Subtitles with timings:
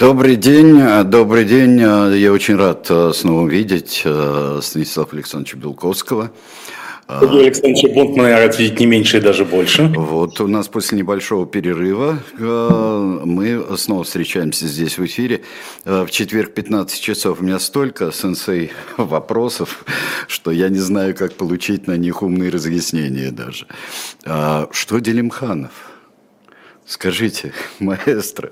[0.00, 0.80] Добрый день,
[1.10, 1.78] добрый день.
[1.78, 6.30] Я очень рад э, снова видеть э, Станислава Александровича Белковского.
[7.06, 9.92] Сергей Александрович Бунтмана рад видеть не меньше и даже больше.
[9.94, 15.42] Вот у нас после небольшого перерыва э, мы снова встречаемся здесь в эфире.
[15.84, 19.84] В четверг 15 часов у меня столько сенсей вопросов,
[20.28, 23.66] что я не знаю, как получить на них умные разъяснения даже.
[24.24, 25.72] Что Делимханов?
[26.86, 28.50] Скажите, маэстро.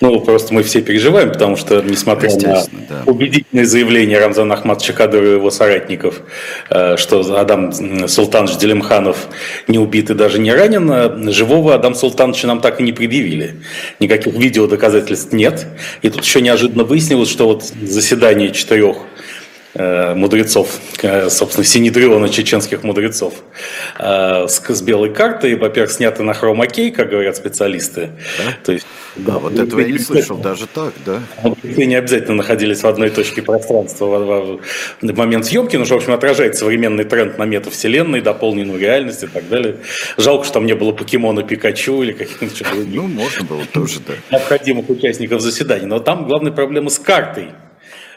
[0.00, 3.02] Ну, просто мы все переживаем, потому что, несмотря на да.
[3.06, 6.22] убедительные заявления Рамзана Ахматовича Кадырова и его соратников,
[6.68, 7.72] э, что Адам
[8.08, 9.28] Султанович Делимханов
[9.68, 13.56] не убит и даже не ранен, э, живого Адам Султановича нам так и не предъявили.
[14.00, 15.66] Никаких видео доказательств нет.
[16.02, 18.96] И тут еще неожиданно выяснилось, что вот заседание четырех
[19.74, 23.34] мудрецов, э, собственно, синедриона чеченских мудрецов
[23.98, 28.10] э, с, с белой картой, во-первых, сняты на хромакей, как говорят специалисты.
[28.38, 28.52] Да?
[28.64, 31.20] То есть, да, вот этого я не слышал, даже так, да?
[31.42, 34.60] Мудрецы не обязательно находились в одной точке пространства в,
[35.00, 39.26] в момент съемки, но что, в общем, отражает современный тренд на метавселенной, дополненную реальность и
[39.26, 39.76] так далее.
[40.18, 42.62] Жалко, что там не было покемона Пикачу или каких-нибудь...
[42.92, 44.12] Ну, можно было тоже, да.
[44.30, 45.86] Необходимых участников заседания.
[45.86, 47.71] Но там главная проблема с картой Э,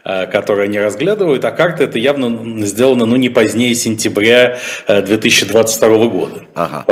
[0.06, 6.42] которые они разглядывают, а карта это явно сделано ну, не позднее сентября 2022 э, года.
[6.54, 6.86] Ага.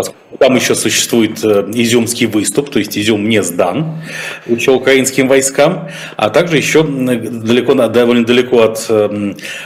[0.44, 4.02] Там еще существует э, изюмский выступ, то есть Изюм не сдан
[4.46, 8.92] еще украинским войскам, а также еще далеко, довольно далеко от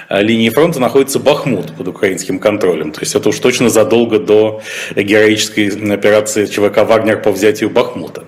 [0.10, 2.92] линии фронта находится Бахмут под украинским контролем.
[2.92, 4.62] То есть это уж точно задолго до
[4.96, 8.26] героической операции ЧВК «Вагнер» по взятию Бахмута.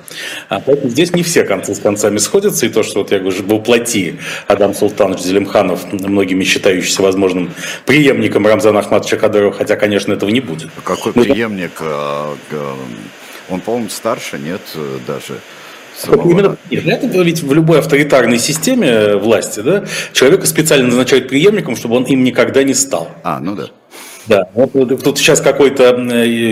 [0.48, 3.44] А поэтому здесь не все концы с концами сходятся, и то, что вот я говорю,
[3.44, 4.16] воплоти
[4.48, 7.52] Адам Султан Иванович Зелимханов, многими считающийся возможным
[7.86, 10.70] преемником Рамзана Ахматовича Кадырова, хотя, конечно, этого не будет.
[10.84, 11.80] Какой ну, преемник?
[12.52, 12.78] А,
[13.50, 14.62] он, по-моему, старше, нет,
[15.08, 15.40] даже?
[15.98, 16.30] Самого...
[16.32, 22.04] Именно, нет, ведь в любой авторитарной системе власти, да, человека специально назначают преемником, чтобы он
[22.04, 23.10] им никогда не стал.
[23.24, 23.70] А, ну да.
[24.30, 25.90] Да, вот тут сейчас какой-то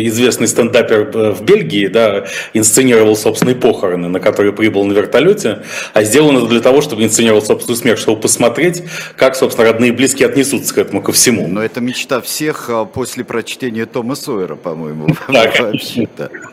[0.07, 2.25] известный стендапер э, в Бельгии, да,
[2.56, 5.59] инсценировал собственные похороны, на которые прибыл на вертолете,
[5.94, 8.84] а сделано для того, чтобы инсценировал собственную смерть, чтобы посмотреть,
[9.16, 11.47] как, собственно, родные и близкие отнесутся к этому ко всему.
[11.47, 15.07] Но это мечта всех а, после прочтения Тома Сойера, по-моему.
[15.28, 15.51] Да,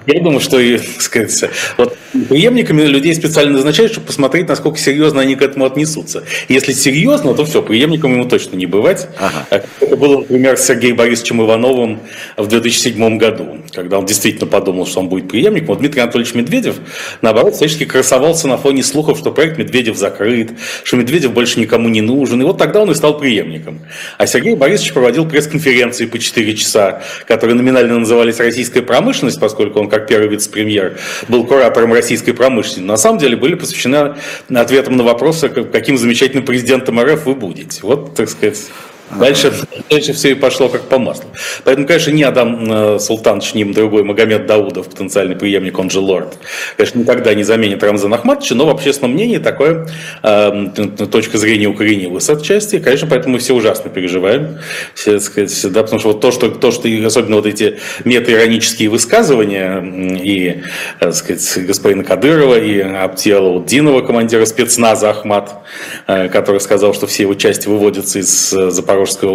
[0.07, 0.61] Я думаю, что,
[0.99, 1.97] сказать, вот
[2.29, 6.25] преемниками людей специально назначают, чтобы посмотреть, насколько серьезно они к этому отнесутся.
[6.49, 9.09] Если серьезно, то все, преемником ему точно не бывать.
[9.19, 9.65] Ага.
[9.81, 12.01] Это было, например, Сергей Борисович Борисовичем Ивановым
[12.37, 15.69] в 2007 году, когда он действительно подумал, что он будет преемником.
[15.69, 16.77] Вот Дмитрий Анатольевич Медведев,
[17.23, 20.51] наоборот, всячески красовался на фоне слухов, что проект Медведев закрыт,
[20.83, 22.43] что Медведев больше никому не нужен.
[22.43, 23.79] И вот тогда он и стал преемником.
[24.19, 29.89] А Сергей Борисович проводил пресс-конференции по 4 часа, которые номинально назывались «Российская промышленность», поскольку он,
[29.89, 30.99] как первый вице-премьер,
[31.29, 32.81] был куратором российской промышленности.
[32.81, 34.17] На самом деле были посвящены
[34.53, 37.79] ответам на вопросы, каким замечательным президентом РФ вы будете.
[37.83, 38.59] Вот, так сказать,
[39.11, 39.53] Дальше,
[39.91, 41.27] дальше все и пошло как по маслу.
[41.65, 46.39] Поэтому, конечно, не Адам э, Султанович, ни другой Магомед Даудов, потенциальный преемник, он же лорд,
[46.77, 49.87] конечно, никогда не заменит Рамзана Ахматовича, но в общественном мнении такое
[50.23, 50.67] э,
[51.11, 52.79] точка зрения укоренилась отчасти.
[52.79, 54.59] Конечно, поэтому мы все ужасно переживаем.
[54.95, 59.81] Все, сказать, да, потому что вот то, что, то, что особенно вот эти мета-иронические высказывания
[60.23, 60.63] и,
[60.99, 65.53] так сказать, господина Кадырова, и Аптиала Удинова, командира спецназа Ахмат,
[66.07, 68.71] э, который сказал, что все его части выводятся из э,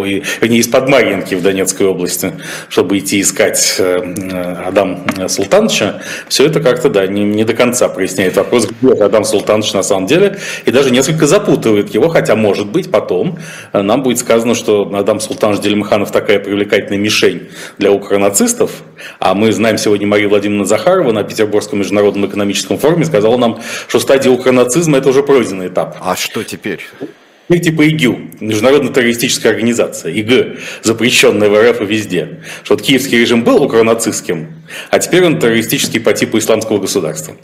[0.04, 0.88] И, не из-под
[1.36, 2.32] в Донецкой области,
[2.68, 8.36] чтобы идти искать э, Адам Султановича, все это как-то, да, не, не до конца проясняет
[8.36, 12.90] вопрос, где Адам Султанович на самом деле, и даже несколько запутывает его, хотя, может быть,
[12.90, 13.38] потом
[13.72, 18.70] э, нам будет сказано, что Адам Султанович Делимханов такая привлекательная мишень для укронацистов,
[19.18, 24.00] а мы знаем сегодня Марию Владимировну Захарова на Петербургском международном экономическом форуме сказала нам, что
[24.00, 25.96] стадия укронацизма– это уже пройденный этап.
[26.00, 26.80] А что теперь?
[27.50, 32.42] Ну, типа ИГИЛ, Международная террористическая организация, ИГ, запрещенная в РФ и везде.
[32.62, 34.54] Что вот киевский режим был укронацистским,
[34.88, 37.36] а теперь он террористический по типу исламского государства.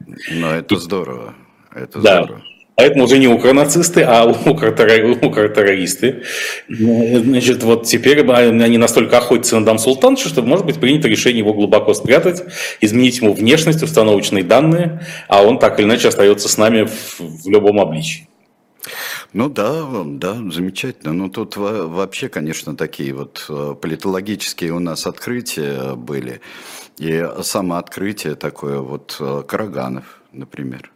[0.00, 1.34] Ну, это здорово.
[1.72, 2.24] Это да.
[2.24, 2.42] здорово.
[2.74, 6.24] Поэтому уже не укронацисты, а укротеррористы.
[6.68, 11.54] Значит, вот теперь они настолько охотятся на Дам Султановича, что может быть принято решение его
[11.54, 12.42] глубоко спрятать,
[12.80, 17.48] изменить ему внешность, установочные данные, а он так или иначе остается с нами в, в
[17.48, 18.26] любом обличии.
[19.32, 21.12] Ну да, да, замечательно.
[21.12, 26.40] Ну тут вообще, конечно, такие вот э, политологические у нас открытия были.
[26.98, 30.92] И самооткрытие такое вот э, Караганов, например.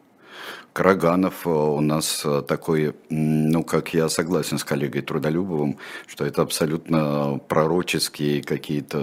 [0.72, 7.40] Караганов э, у нас такой, ну, как я согласен с коллегой Трудолюбовым, что это абсолютно
[7.48, 8.98] пророческие какие-то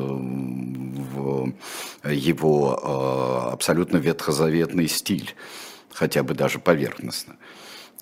[2.03, 5.35] его абсолютно ветхозаветный стиль
[5.95, 7.37] хотя бы даже поверхностно.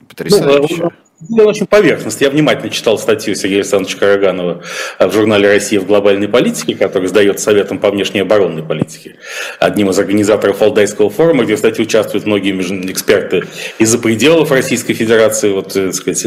[0.08, 0.84] Потрясающе.
[0.84, 0.92] Ну,
[1.30, 2.24] был очень поверхностно.
[2.26, 4.62] Я внимательно читал статью Сергея Александровича Караганова
[5.00, 9.16] в журнале «Россия в глобальной политике», который сдает советом по внешней оборонной политике.
[9.60, 12.54] Одним из организаторов Алдайского форума, где, кстати, участвуют многие
[12.92, 13.44] эксперты
[13.80, 15.52] из-за пределов Российской Федерации.
[15.52, 16.26] Вот, э, так сказать,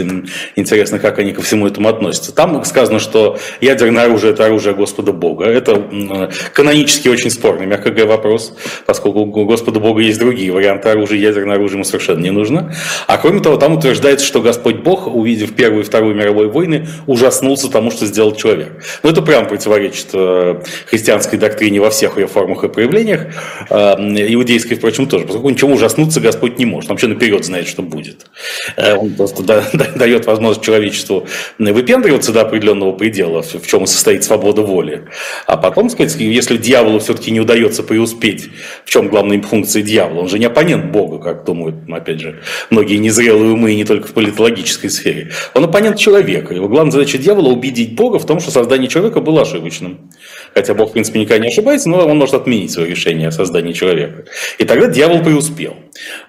[0.57, 2.35] интересно, как они ко всему этому относятся.
[2.35, 5.45] Там сказано, что ядерное оружие– это оружие Господа Бога.
[5.45, 8.55] Это канонически очень спорный, мягко говоря, вопрос,
[8.87, 12.75] поскольку у Господа Бога есть другие варианты оружия, ядерное оружие ему совершенно не нужно.
[13.07, 17.69] А кроме того, там утверждается, что Господь Бог, увидев Первую и Вторую мировые войны, ужаснулся
[17.69, 18.69] тому, что сделал человек.
[19.03, 23.27] Но это прямо противоречит э, христианской доктрине во всех ее формах и проявлениях,
[23.69, 23.75] э,
[24.33, 28.27] иудейской, впрочем, тоже, поскольку ничего ужаснуться Господь не может, он вообще наперед знает, что будет.
[28.77, 31.27] Э, он просто дает возможность человечеству
[31.59, 35.07] выпендриваться до определенного предела, в чем состоит свобода воли.
[35.47, 38.51] А потом, сказать, если дьяволу все-таки не удается преуспеть,
[38.85, 42.41] в чем главная функция дьявола, он же не оппонент Бога, как думают, опять же,
[42.71, 45.31] многие незрелые умы, не только в политологическом политической сфере.
[45.55, 46.55] Он оппонент человека.
[46.55, 50.11] Его главная задача дьявола– убедить Бога в том, что создание человека было ошибочным.
[50.57, 53.75] Хотя Бог, в принципе, никогда не ошибается, но он может отменить свое решение о создании
[53.75, 54.25] человека.
[54.57, 55.77] И тогда дьявол преуспел.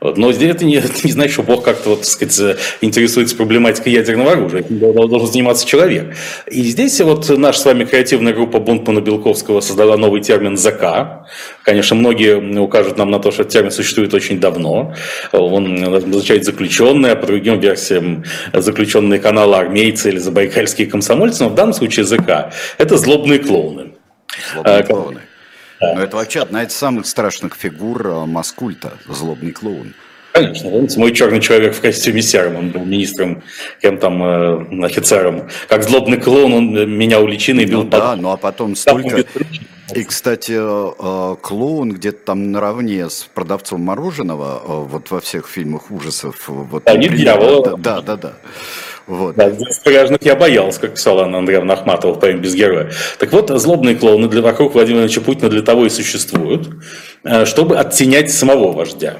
[0.02, 0.18] Вот.
[0.18, 4.34] Но это не, это не значит, что Бог как-то вот, так сказать, интересуется проблематикой ядерного
[4.34, 4.60] оружия.
[4.60, 6.14] Этим должен заниматься человек.
[6.52, 11.26] И здесь вот наша с вами креативная группа Бунтмана-Белковского создала новый термин «ЗК».
[11.64, 14.94] Конечно, многие укажут нам на то, что этот термин существует очень давно.
[15.32, 21.44] Он означает «заключенные», а по другим версиям заключенные каналы армейцы или забайкальские комсомольцы.
[21.44, 23.94] Но в данном случае ЗК– это злобные клоуны.
[24.54, 25.22] Злобные а, клоуны.
[25.80, 25.94] Да.
[25.94, 29.94] Но это вообще одна из самых страшных фигур э, маскульта, злобный клоун.
[30.32, 33.44] Конечно, помните, мой черный человек в костюме сером, он был министром,
[33.82, 35.50] кем там, э, офицером.
[35.68, 37.84] Как злобный клоун, он меня у личины бил.
[37.84, 38.00] Ну, под...
[38.00, 39.26] Да, ну а потом столько...
[39.96, 46.48] И, кстати, э, клоун где-то там наравне с продавцом мороженого, вот во всех фильмах ужасов.
[46.48, 47.78] Вот, да, не дьявол.
[47.78, 48.34] Да, да, да.
[49.08, 49.36] Вот.
[49.36, 52.92] Да, в я боялся, как писала Анна Андреевна Ахматова в поэме «Без героя».
[53.20, 56.70] Так вот, злобные клоуны для, вокруг Владимира Ильича Путина для того и существуют,
[57.24, 59.18] э, чтобы оттенять самого вождя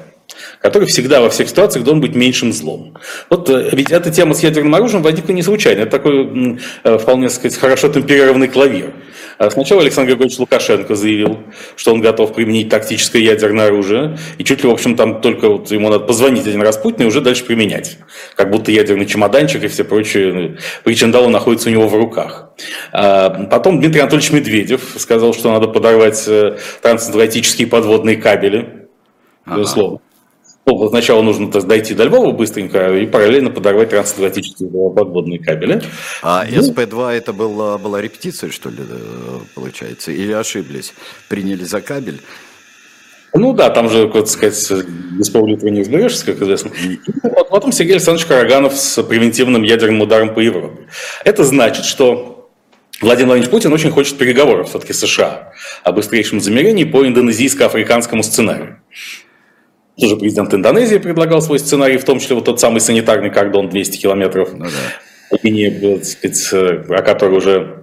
[0.60, 2.94] который всегда во всех ситуациях должен быть меньшим злом.
[3.30, 5.80] Вот э, ведь эта тема с ядерным оружием возникла не случайно.
[5.80, 8.92] Это такой э, вполне сказать, хорошо темперированный клавир.
[9.38, 11.38] А сначала Александр Григорьевич Лукашенко заявил,
[11.76, 15.70] что он готов применить тактическое ядерное оружие, и чуть ли, в общем, там только вот
[15.70, 17.98] ему надо позвонить один раз Путину и уже дальше применять.
[18.34, 22.50] Как будто ядерный чемоданчик и все прочие ну, причиндалы находятся у него в руках.
[22.92, 28.88] А потом Дмитрий Анатольевич Медведев сказал, что надо подорвать э, трансатлантические подводные кабели,
[29.46, 30.00] безусловно.
[30.68, 35.80] Ну, сначала нужно дойти до Львова быстренько и параллельно подорвать трансатлантические подводные кабели.
[36.22, 40.12] А ну, СП-2 это была, была репетиция, что ли, э, получается?
[40.12, 40.92] Или ошиблись?
[41.28, 42.20] Приняли за кабель?
[43.32, 44.84] Ну да, там же, так сказать,
[45.18, 46.70] без пол-литра не изберешься, как известно.
[46.84, 46.98] И
[47.50, 50.86] потом Сергей Александрович Караганов с превентивным ядерным ударом по Европе.
[51.24, 52.50] Это значит, что
[53.00, 58.80] Владимир Владимирович Путин очень хочет переговоров все-таки США о быстрейшем замерении по индонезийско-африканскому сценарию.
[60.00, 63.98] Тоже президент Индонезии предлагал свой сценарий, в том числе вот тот самый санитарный кордон 200
[63.98, 65.38] километров, ну, да.
[65.42, 67.77] линии, сказать, о которой уже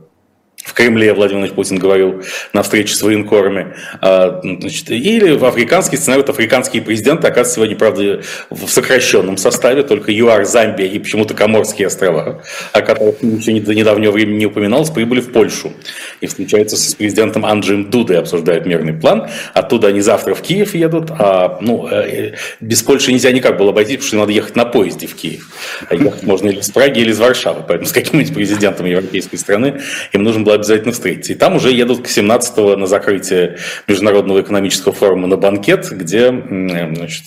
[0.65, 2.23] в Кремле Владимир Владимирович Путин говорил
[2.53, 3.75] на встрече с военкорами.
[4.01, 9.83] А, значит, или в африканский сценарий, вот африканские президенты, оказывается, сегодня, правда, в сокращенном составе,
[9.83, 14.89] только ЮАР, Замбия и почему-то Коморские острова, о которых еще до недавнего времени не упоминалось,
[14.89, 15.73] прибыли в Польшу.
[16.21, 19.27] И встречаются с президентом Анджием Дудой, обсуждают мирный план.
[19.53, 21.11] Оттуда они завтра в Киев едут.
[21.11, 25.07] А, ну, э, без Польши нельзя никак было обойтись, потому что надо ехать на поезде
[25.07, 25.47] в Киев.
[25.89, 27.63] А ехать можно или из Праги, или из Варшавы.
[27.67, 31.33] Поэтому с каким-нибудь президентом европейской страны им нужно было обязательно встретиться.
[31.33, 37.23] И там уже едут к 17-го на закрытие Международного экономического форума на банкет, где значит,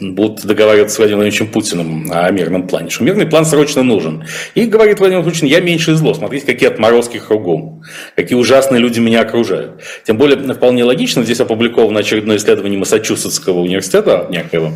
[0.00, 2.90] будут договариваться с Владимиром Владимировичем Путиным о мирном плане.
[2.90, 4.24] Что мирный план срочно нужен.
[4.54, 6.14] И говорит Владимир Путин, я меньше зло.
[6.14, 7.82] Смотрите, какие отморозки кругом.
[8.16, 9.82] Какие ужасные люди меня окружают.
[10.04, 14.72] Тем более, вполне логично, здесь опубликовано очередное исследование Массачусетского университета некоего,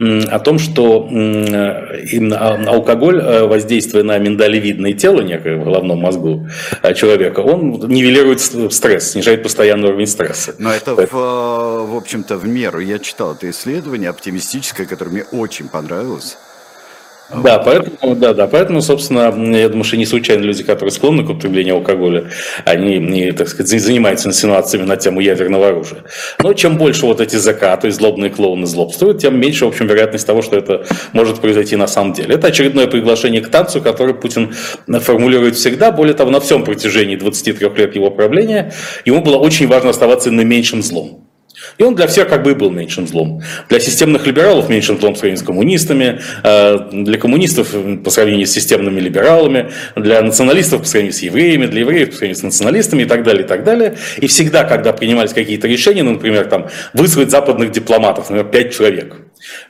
[0.00, 6.48] о том, что а, алкоголь, э, воздействуя на миндалевидное тело некое в головном мозгу
[6.82, 10.54] э, человека, он нивелирует стресс, снижает постоянный уровень стресса.
[10.58, 12.80] Но это, в, в общем-то, в меру.
[12.80, 16.36] Я читал это исследование оптимистическое, которое мне очень понравилось.
[17.30, 21.30] Да, поэтому, да, да, поэтому, собственно, я думаю, что не случайно люди, которые склонны к
[21.30, 22.26] употреблению алкоголя,
[22.64, 26.04] они, не, так сказать, занимаются инсинуациями на тему ядерного оружия.
[26.42, 30.42] Но чем больше вот эти есть злобные клоуны злобствуют, тем меньше, в общем, вероятность того,
[30.42, 32.34] что это может произойти на самом деле.
[32.34, 34.52] Это очередное приглашение к танцу, которое Путин
[34.86, 35.90] формулирует всегда.
[35.92, 38.72] Более того, на всем протяжении 23 лет его правления
[39.04, 41.24] ему было очень важно оставаться наименьшим злом.
[41.78, 43.42] И он для всех как бы и был меньшим злом.
[43.68, 48.50] Для системных либералов меньшим злом по сравнению с коммунистами, э, для коммунистов по сравнению с
[48.50, 53.06] системными либералами, для националистов по сравнению с евреями, для евреев по сравнению с националистами и
[53.06, 53.96] так далее, и так далее.
[54.18, 59.16] И всегда, когда принимались какие-то решения, ну, например, там, вызвать западных дипломатов, например, пять человек,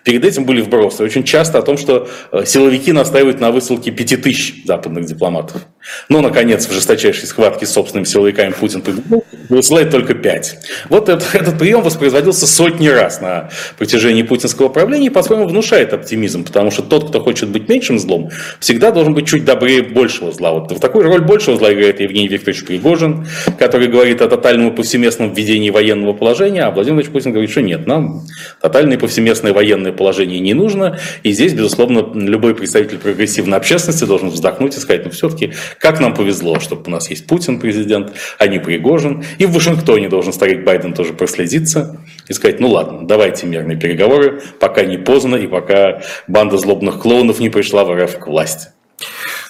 [0.05, 4.65] Перед этим были вбросы очень часто о том, что э, силовики настаивают на высылке 5000
[4.65, 5.67] западных дипломатов.
[6.09, 8.83] Но, наконец, в жесточайшей схватке с собственными силовиками Путин
[9.49, 10.59] высылает только 5.
[10.89, 16.45] Вот этот, этот прием воспроизводился сотни раз на протяжении путинского правления и, по-своему, внушает оптимизм,
[16.45, 20.53] потому что тот, кто хочет быть меньшим злом, всегда должен быть чуть добрее большего зла.
[20.53, 23.27] Вот в такую роль большего зла играет Евгений Викторович Пригожин,
[23.59, 27.63] который говорит о тотальном и повсеместном введении военного положения, а Владимир Владимирович Путин говорит, что
[27.63, 28.23] нет, нам
[28.61, 30.99] тотальное и повсеместное военное положение не нужно.
[31.23, 36.15] И здесь, безусловно, любой представитель прогрессивной общественности должен вздохнуть и сказать, ну все-таки, как нам
[36.15, 39.25] повезло, что у нас есть Путин президент, а не Пригожин.
[39.39, 44.43] И в Вашингтоне должен старик Байден тоже проследиться и сказать, ну ладно, давайте мирные переговоры,
[44.61, 48.69] пока не поздно и пока банда злобных клоунов не пришла в РФ к власти.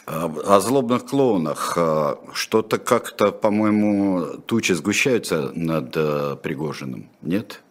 [0.07, 1.75] О злобных клоунах.
[1.79, 7.63] А, что-то как-то, по-моему, тучи сгущаются над э, Пригожиным, нет?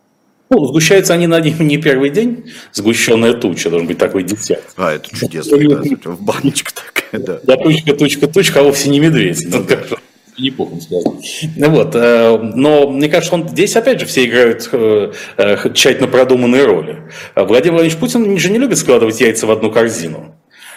[0.53, 2.51] Ну, сгущаются они на не первый день.
[2.71, 4.65] Сгущенная туча, должен быть такой десяток.
[4.77, 7.39] А, это чудесно, да, в баночка такая, да.
[7.43, 9.43] Да, тучка, тучка, тучка, а вовсе не медведь.
[9.49, 9.79] Ну, да.
[10.37, 11.19] Не пухом сказано.
[11.55, 16.07] Ну вот, э, но мне кажется, он здесь опять же все играют э, э, тщательно
[16.07, 17.03] продуманные роли.
[17.35, 20.35] Владимир Владимирович Путин же не любит складывать яйца в одну корзину.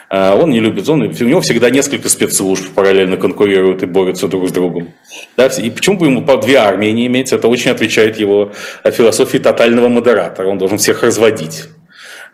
[0.08, 4.48] А он не любит, он, у него всегда несколько спецслужб параллельно конкурируют и борются друг
[4.48, 4.94] с другом.
[5.36, 7.32] Да, и почему бы ему по две армии не иметь?
[7.32, 8.52] Это очень отвечает его
[8.84, 10.48] философии тотального модератора.
[10.48, 11.64] Он должен всех разводить.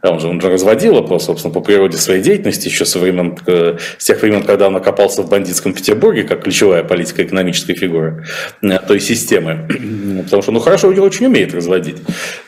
[0.02, 3.76] Он же, он же разводил его, собственно, по природе своей деятельности еще со времен, э,
[3.99, 8.25] с тех времен, когда он окопался в бандитском Петербурге, как ключевая политико-экономическая фигура
[8.62, 9.68] э, той системы.
[10.25, 11.99] Потому что, ну, хорошо, он очень умеет разводить.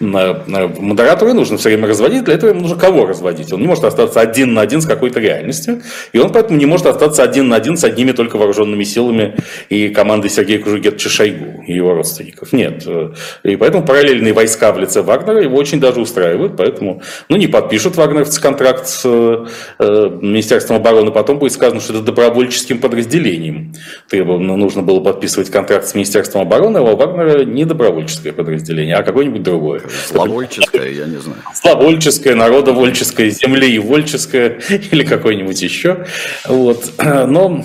[0.01, 3.53] Модератору нужно все время разводить, для этого ему нужно кого разводить.
[3.53, 5.81] Он не может остаться один на один с какой-то реальностью,
[6.13, 9.37] и он поэтому не может остаться один на один с одними только вооруженными силами
[9.69, 12.53] и командой Сергея Кужугетовича Шойгу и его родственников.
[12.53, 12.83] Нет.
[12.85, 13.13] Э,
[13.45, 17.97] и поэтому параллельные войска в лице Вагнера его очень даже устраивают, поэтому, ну, не подпишут
[17.97, 23.75] вагнеровцы контракт с э, Министерством обороны, потом будет сказано, что это добровольческим подразделением.
[24.09, 29.03] Требовано, нужно было подписывать контракт с Министерством обороны, а у Вагнера не добровольческое подразделение, а
[29.03, 29.83] какое-нибудь другое.
[30.07, 31.39] Славольческое, я не знаю.
[31.55, 34.61] Славольческое, народовольческое, землеевольческое
[34.91, 36.07] или какое-нибудь еще.
[36.49, 36.93] Вот.
[36.99, 37.65] Но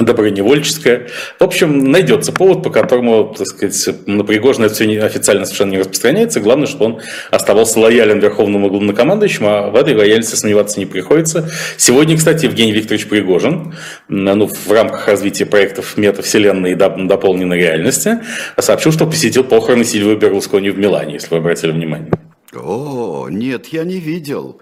[0.00, 1.08] доброневольческая.
[1.38, 5.78] В общем, найдется повод, по которому, так сказать, на Пригожина это все официально совершенно не
[5.78, 6.40] распространяется.
[6.40, 11.48] Главное, чтобы он оставался лоялен верховному главнокомандующему, а в этой лояльности сомневаться не приходится.
[11.76, 13.74] Сегодня, кстати, Евгений Викторович Пригожин,
[14.08, 18.20] ну, в рамках развития проектов метавселенной и дополненной реальности,
[18.58, 22.10] сообщил, что посетил похороны Сильвы Берлускони в Милане, если вы обратили внимание.
[22.54, 24.60] О, нет, я не видел.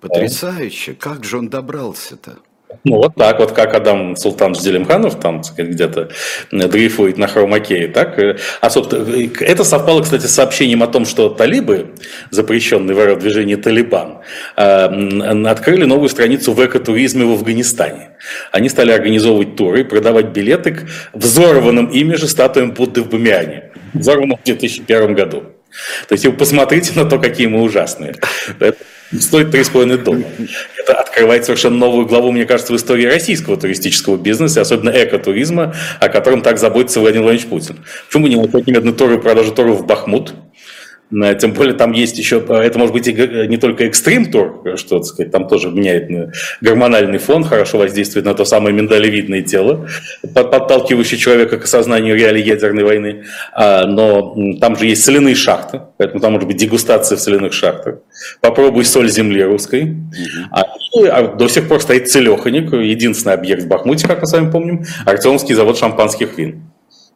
[0.00, 0.94] Потрясающе.
[0.94, 2.38] Как же он добрался-то?
[2.84, 6.10] Ну, вот так вот, как Адам Султан Зелимханов там где-то
[6.50, 8.18] дрейфует на хромакее, так.
[8.18, 11.94] Э, а, собственно, э, это совпало, кстати, с сообщением о том, что талибы,
[12.30, 14.18] запрещенный в движение Талибан,
[14.56, 18.10] э, открыли новую страницу в экотуризме в Афганистане.
[18.52, 24.36] Они стали организовывать туры, продавать билеты к взорванным ими же статуям Будды в Бамиане, взорванным
[24.36, 25.42] в 2001 году.
[26.08, 28.14] То есть вы посмотрите на то, какие мы ужасные.
[28.58, 28.76] Это
[29.12, 30.24] стоит 3,5 доллара.
[30.78, 36.08] Это открывает совершенно новую главу, мне кажется, в истории российского туристического бизнеса, особенно экотуризма, о
[36.08, 37.84] котором так заботится Владимир Владимирович Путин.
[38.06, 40.34] Почему бы не начать немедленно туры, продажу туров в Бахмут,
[41.10, 44.98] тем более там есть еще, э, это может быть и не только экстрим тур, что
[44.98, 49.88] так сказать, там тоже меняет э, гормональный фон, хорошо воздействует на то самое миндалевидное тело,
[50.34, 53.24] подталкивающее человека к осознанию реалий ядерной войны.
[53.52, 57.96] А, но там же есть соляные шахты, поэтому там может быть дегустация в соляных шахтах.
[58.40, 59.96] Попробуй соль земли русской.
[60.50, 60.64] А,
[61.10, 64.84] а до сих пор стоит целеханик, единственный объект в Бахмуте, как мы с вами помним,
[65.06, 66.67] Артемский завод шампанских вин.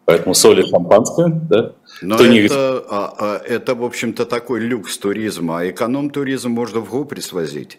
[0.05, 1.73] Поэтому соль и шампанское, да.
[2.01, 2.49] Но это, не...
[2.51, 7.79] а, а, это, в общем-то, такой люкс туризма, а эконом-туризм можно в Гопри свозить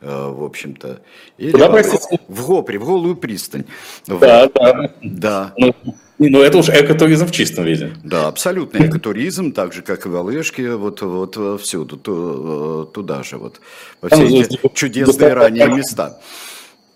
[0.00, 1.00] э, в общем-то.
[1.36, 2.20] Или Куда, простите?
[2.28, 3.64] В Гопре, в Голую пристань.
[4.06, 4.20] Да, в...
[4.20, 4.90] да.
[5.02, 5.54] Да.
[5.56, 5.74] Ну,
[6.18, 7.90] ну, это уж экотуризм в чистом виде.
[8.04, 13.38] Да, абсолютно экотуризм, так же, как и в Олежке, вот, вот всюду, э, туда же,
[13.38, 13.60] вот,
[14.00, 16.20] во все эти чудесные ранние места.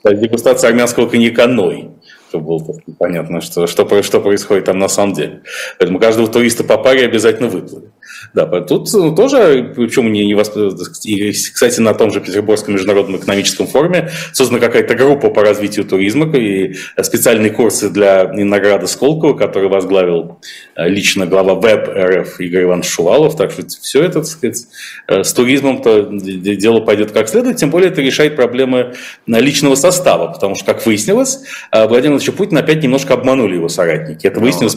[0.04, 1.90] Дегустация армянского коньяка «Ной»
[2.28, 5.42] чтобы было понятно, что, что, что происходит там на самом деле.
[5.78, 7.90] Поэтому каждого туриста по паре обязательно выплывет.
[8.34, 10.56] Да, тут ну, тоже, почему не, не восп...
[11.04, 16.36] и, кстати, на том же Петербургском международном экономическом форуме создана какая-то группа по развитию туризма
[16.36, 20.40] и специальные курсы для награды Сколково, который возглавил
[20.76, 23.36] э, лично глава ВЭБ РФ Игорь Иванович Шувалов.
[23.36, 24.66] Так что все это, так сказать,
[25.06, 28.94] э, с туризмом-то дело пойдет как следует, тем более это решает проблемы
[29.26, 34.26] личного состава, потому что, как выяснилось, э, Владимир Владимирович Путин опять немножко обманули его соратники.
[34.26, 34.76] Это выяснилось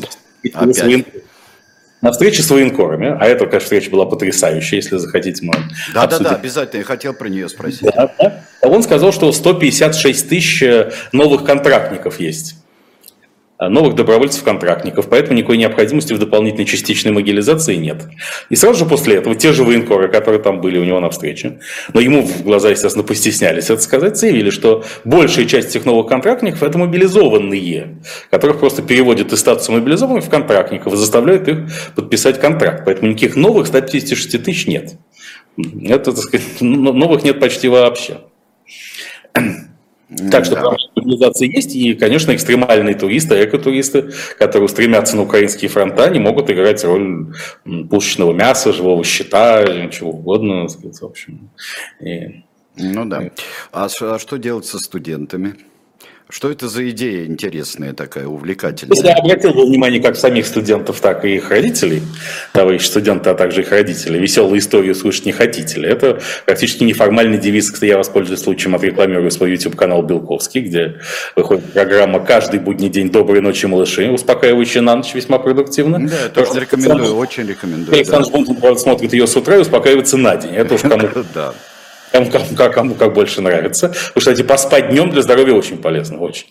[0.54, 1.06] опять
[2.02, 5.54] на встрече с военкорами, а эта, конечно, встреча была потрясающая, если захотите, мы
[5.94, 6.24] Да, обсудим.
[6.24, 7.82] да, да, обязательно, я хотел про нее спросить.
[7.84, 8.44] Да, да.
[8.62, 10.64] Он сказал, что 156 тысяч
[11.12, 12.56] новых контрактников есть.
[13.62, 18.08] Э, новых добровольцев-контрактников, поэтому никакой необходимости в дополнительной частичной могилизации нет.
[18.50, 21.60] И сразу же после этого те же военкоры, которые там были у него на встрече,
[21.94, 26.64] но ему в глаза, естественно, постеснялись это сказать, заявили, что большая часть этих новых контрактников–
[26.64, 28.00] это мобилизованные,
[28.32, 32.84] которых просто переводят из статуса мобилизованных в контрактников и заставляют их подписать контракт.
[32.86, 34.94] Поэтому никаких новых 156 тысяч нет.
[35.88, 38.22] Это, так сказать, новых нет почти вообще.
[40.30, 40.76] Так что да.
[40.96, 46.84] мобилизация есть, и, конечно, экстремальные туристы, экотуристы, которые стремятся на украинские фронта, они могут играть
[46.84, 47.34] роль
[47.90, 51.50] пушечного мяса, живого щита, чего угодно, в общем.
[52.02, 52.44] И...
[52.76, 53.32] Ну да.
[53.72, 55.56] А, а что делать со студентами?
[56.32, 58.98] Что это за идея интересная такая, увлекательная?
[59.04, 62.02] Я обратил внимание как самих студентов, так и их родителей,
[62.54, 64.18] товарищи студенты, а также их родителей.
[64.18, 65.90] Веселую историю слышать не хотите ли?
[65.90, 71.02] Это практически неформальный девиз, кстати, я воспользуюсь случаем, отрекламирую свой YouTube-канал Белковский, где
[71.36, 73.12] выходит программа «Каждый будний день.
[73.12, 76.00] Доброй ночи, малыши», успокаивающая на ночь, весьма продуктивно.
[76.00, 77.94] Да, я тоже рекомендую, Александр, очень рекомендую.
[77.94, 78.30] Александр
[78.62, 78.76] да.
[78.76, 80.56] Смотрит ее с утра и успокаивается на день.
[80.56, 81.10] Это уж кому...
[81.36, 81.54] Да.
[82.12, 83.88] Кому, кому, кому как больше нравится.
[83.88, 86.48] Потому что, кстати, поспать днем для здоровья очень полезно, очень.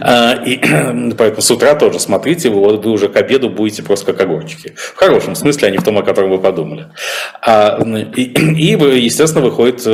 [0.00, 0.56] А, и
[1.16, 4.74] поэтому с утра тоже смотрите, вы, вы уже к обеду будете просто как огурчики.
[4.76, 6.86] В хорошем смысле, а не в том, о котором вы подумали.
[7.40, 7.80] А,
[8.16, 8.22] и,
[8.56, 9.86] и, естественно, выходит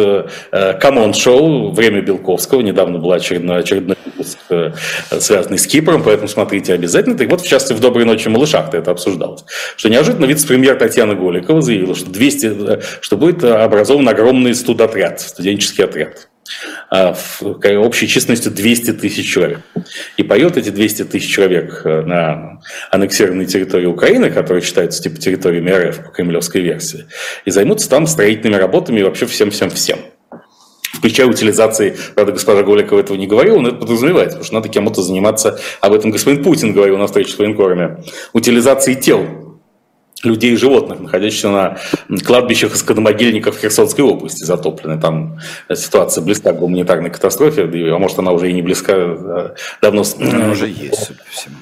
[0.80, 2.62] команд-шоу э, «Время Белковского».
[2.62, 4.72] Недавно был очередной, очередной выпуск, э,
[5.18, 7.20] связанный с Кипром, поэтому смотрите обязательно.
[7.22, 9.44] И вот, в частности, в «Доброй ночи, малышах» это обсуждалось.
[9.76, 15.20] Что неожиданно вице-премьер Татьяна Голикова заявила, что, 200, э, что будет образован огромный студотряд отряд,
[15.20, 16.28] студенческий отряд
[16.90, 19.60] а, в общей численностью 200 тысяч человек.
[20.16, 25.64] И поет эти 200 тысяч человек э, на аннексированной территории Украины, которая считается типа территорией
[25.64, 27.06] РФ по кремлевской версии,
[27.44, 29.98] и займутся там строительными работами и вообще всем-всем-всем.
[30.92, 35.02] Включая утилизации, правда, госпожа Голикова этого не говорила, но это подразумевается, потому что надо кем-то
[35.02, 39.49] заниматься, об этом господин Путин говорил на встрече с военкорами, утилизацией тел
[40.22, 41.78] людей и животных, находящихся на
[42.24, 45.00] кладбищах из скотомогильников в Херсонской области затоплены.
[45.00, 45.38] Там
[45.74, 50.04] ситуация близка к гуманитарной катастрофе, а может она уже и не близка а давно.
[50.20, 51.56] Она уже есть, судя по всему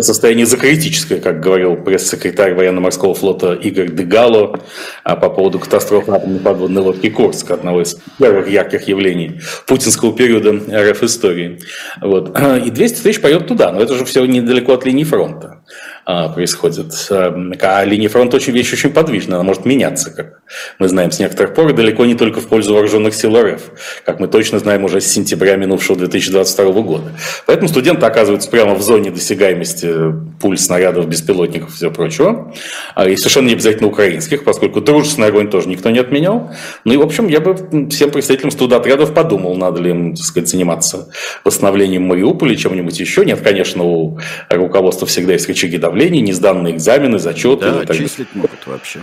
[0.00, 4.60] состояние закритическое, как говорил пресс-секретарь военно-морского флота Игорь Дегало
[5.04, 10.52] а по поводу катастрофы атомной подводной лодки Курск, одного из первых ярких явлений путинского периода
[10.52, 11.60] РФ истории.
[12.00, 12.38] Вот.
[12.64, 15.62] И 200 тысяч поет туда, но это же все недалеко от линии фронта.
[16.04, 16.92] А, происходит.
[17.10, 20.40] А линия фронта очень вещь очень подвижная, она может меняться, как
[20.80, 23.60] мы знаем с некоторых пор, далеко не только в пользу вооруженных сил РФ,
[24.04, 27.12] как мы точно знаем уже с сентября минувшего 2022 года.
[27.46, 29.94] Поэтому студенты оказываются прямо в зоне досягаемости
[30.40, 32.52] пуль, снарядов, беспилотников и всего прочего.
[32.96, 36.50] А, и совершенно не обязательно украинских, поскольку дружественный огонь тоже никто не отменял.
[36.84, 40.48] Ну и, в общем, я бы всем представителям студотрядов подумал, надо ли им, так сказать,
[40.48, 41.08] заниматься
[41.44, 43.24] восстановлением Мариуполя, чем-нибудь еще.
[43.24, 44.18] Нет, конечно, у
[44.50, 47.70] руководства всегда есть рычаги не сданные экзамены, зачеты.
[47.70, 49.00] Да, отчислить могут вообще.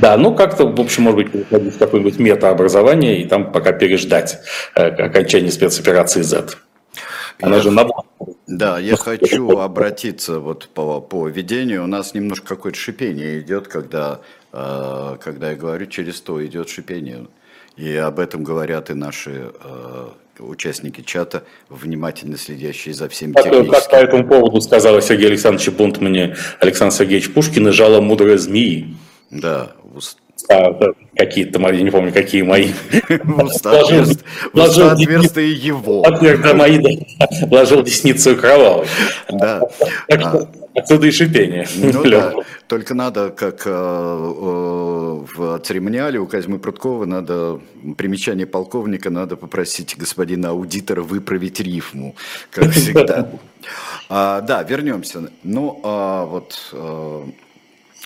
[0.00, 4.40] Да, ну как-то, в общем, может быть, переходить в какое-нибудь метаобразование и там пока переждать
[4.74, 6.56] э, окончание спецоперации Z.
[7.40, 7.86] Она я, же на...
[8.46, 11.84] Да, я хочу обратиться вот по, по ведению.
[11.84, 14.20] У нас немножко какое-то шипение идет, когда,
[14.52, 17.26] э, когда я говорю, через то идет шипение.
[17.76, 23.90] И об этом говорят и наши э, участники чата, внимательно следящие за всеми как, как
[23.90, 28.96] по этому поводу сказала Сергей Александрович Бунтмане Александр Сергеевич Пушкин, и жало мудрые змеи.
[29.30, 30.00] Да, а,
[31.16, 32.70] какие-то мои, не помню, какие мои.
[34.52, 36.02] Вложил отверстие его.
[36.02, 37.26] Отверстие мои, да.
[37.46, 38.86] Вложил десницу кровавой.
[39.30, 39.62] Да.
[40.10, 40.48] А.
[40.74, 41.68] Отсюда и шипение.
[41.76, 42.34] Ну да,
[42.66, 47.60] только надо, как э, э, в церемониале у Казьмы Прудкова, надо,
[47.96, 52.16] примечание полковника, надо попросить господина аудитора выправить рифму,
[52.50, 53.30] как всегда.
[54.08, 55.30] А, да, вернемся.
[55.44, 57.28] Ну, а, вот э, а, а,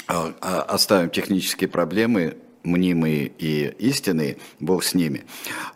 [0.08, 2.36] оставим технические проблемы.
[2.68, 5.24] мнимые и истинные, бог с ними.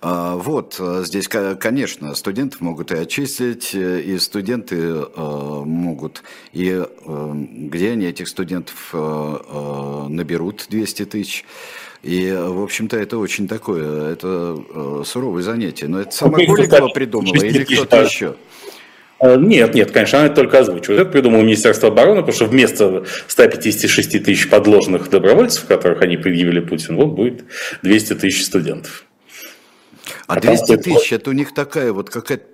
[0.01, 8.29] А, вот, здесь, конечно, студентов могут и очистить, и студенты могут, и где они этих
[8.29, 11.45] студентов наберут 200 тысяч,
[12.03, 15.87] и, в общем-то, это очень такое, это суровое занятие.
[15.87, 18.35] Но это сама Голикова придумала или кто-то еще?
[19.23, 21.03] Э, нет, нет, конечно, она это только озвучивает.
[21.03, 26.99] Это придумало Министерство обороны, потому что вместо 156 тысяч подложных добровольцев, которых они предъявили Путину,
[26.99, 27.45] вот будет
[27.83, 29.07] 200 тысяч студентов.
[30.27, 32.47] А 200 тысяч, это у них такая вот какая-то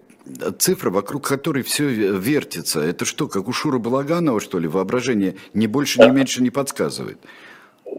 [0.59, 2.81] цифра, вокруг которой все вертится.
[2.81, 7.19] Это что, как у Шура Балаганова, что ли, воображение ни больше, ни меньше не подсказывает?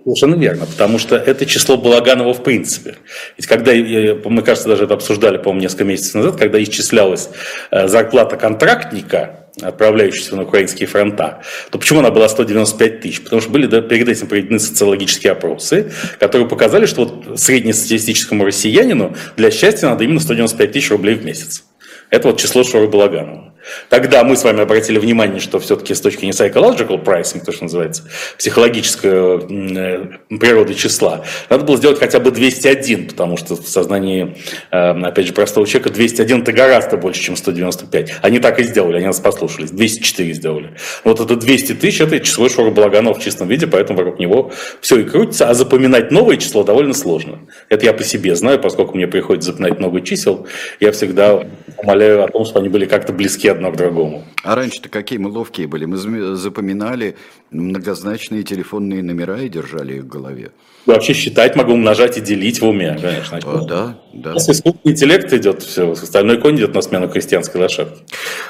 [0.04, 2.96] Совершенно верно, потому что это число Балаганова в принципе.
[3.38, 7.30] Ведь когда, мы, кажется, даже это обсуждали, по-моему, несколько месяцев назад, когда исчислялась
[7.72, 13.24] э, зарплата контрактника, отправляющегося на украинские фронта, то почему она была 195 тысяч?
[13.24, 19.16] Потому что были да, перед этим проведены социологические опросы, которые показали, что вот среднестатистическому россиянину
[19.38, 21.66] для счастья надо именно 195 тысяч рублей в месяц.
[22.10, 23.49] Это вот число Шоры Балаганова.
[23.90, 27.64] Тогда мы с вами обратили внимание, что все-таки с точки не psychological pricing, то, что
[27.64, 28.04] называется,
[28.38, 30.06] психологическая э,
[30.40, 34.38] природы числа, надо было сделать хотя бы 201, потому что в сознании,
[34.72, 38.16] э, опять же, простого человека 201 это гораздо больше, чем 195.
[38.22, 40.76] Они так и сделали, они нас послушались, 204 сделали.
[41.04, 44.52] Вот это 200 тысяч, это число Шура Благанов в чистом виде, поэтому вокруг него
[44.82, 47.40] все и крутится, а запоминать новое число довольно сложно.
[47.70, 50.48] Это я по себе знаю, поскольку мне приходится запоминать много чисел,
[50.80, 51.48] я всегда
[51.84, 54.24] умоляю о том, что они были как-то близки одно к другому.
[54.44, 55.86] А раньше-то какие мы ловкие были.
[55.86, 57.16] Мы запоминали
[57.52, 60.52] многозначные телефонные номера и держали их в голове.
[60.86, 63.40] Вообще считать могу, умножать и делить в уме, конечно.
[63.44, 64.34] А, да, да.
[64.34, 68.02] Если искусственный интеллект идет, все, остальной конь идет на смену крестьянской лошадки.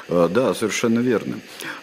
[0.08, 1.36] А, да, совершенно верно.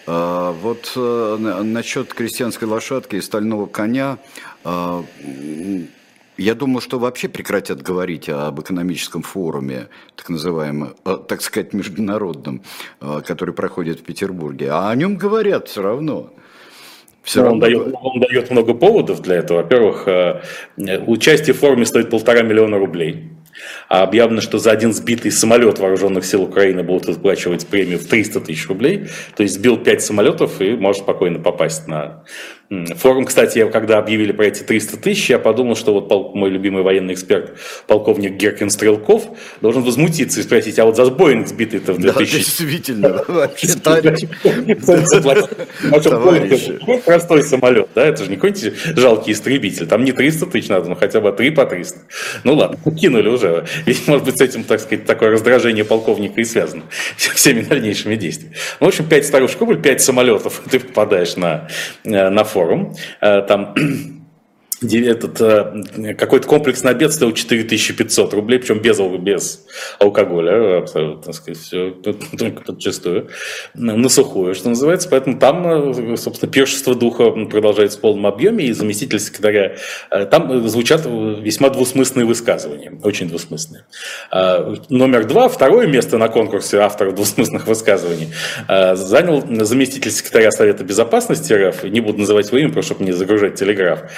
[0.06, 4.18] А, вот а, насчет крестьянской лошадки и стального коня
[4.64, 5.04] а,
[6.36, 12.62] я думаю, что вообще прекратят говорить об экономическом форуме, так называемом, э, так сказать, международном,
[13.00, 14.70] э, который проходит в Петербурге.
[14.70, 16.30] А о нем говорят все равно.
[17.22, 17.54] Все равно.
[17.54, 19.62] Он, дает, он дает много поводов для этого.
[19.62, 20.42] Во-первых, э,
[21.06, 23.32] участие в форуме стоит полтора миллиона рублей.
[23.88, 28.40] А объявлено, что за один сбитый самолет вооруженных сил Украины будут выплачивать премию в 300
[28.42, 29.06] тысяч рублей.
[29.36, 32.24] То есть сбил 5 самолетов и может спокойно попасть на
[32.68, 37.14] Форум, кстати, когда объявили про эти 300 тысяч, я подумал, что вот мой любимый военный
[37.14, 39.28] эксперт, полковник Геркин Стрелков,
[39.60, 42.32] должен возмутиться и спросить, а вот за Боинг сбитый-то в 2000...
[42.32, 43.68] Да, действительно, вообще
[47.04, 50.96] Простой самолет, да, это же не какой-нибудь жалкий истребитель, там не 300 тысяч надо, но
[50.96, 52.00] хотя бы 3 по 300.
[52.44, 53.64] Ну ладно, кинули уже.
[53.84, 56.82] Ведь, может быть, с этим, так сказать, такое раздражение полковника и связано
[57.16, 58.56] всеми дальнейшими действиями.
[58.80, 61.68] Ну, в общем, 5 старушек рубль, 5 самолетов, ты попадаешь на,
[62.04, 62.55] э, на форум,
[63.20, 63.74] э, там
[64.82, 69.64] этот, э, какой-то комплекс на обед стоил 4500 рублей, причем без, без
[69.98, 71.90] алкоголя, абсолютно, так сказать, все,
[72.38, 73.28] только подчастую,
[73.74, 75.08] на сухую, что называется.
[75.08, 75.66] Поэтому там,
[76.12, 79.76] э, собственно, пиршество духа продолжается в полном объеме, и заместитель секретаря,
[80.10, 83.84] э, там звучат весьма двусмысленные высказывания, очень двусмысленные.
[84.88, 88.28] Номер два, второе место на конкурсе авторов двусмысленных высказываний
[88.68, 93.54] занял заместитель секретаря Совета Безопасности РФ, не буду называть его имя, просто чтобы не загружать
[93.54, 94.10] телеграф,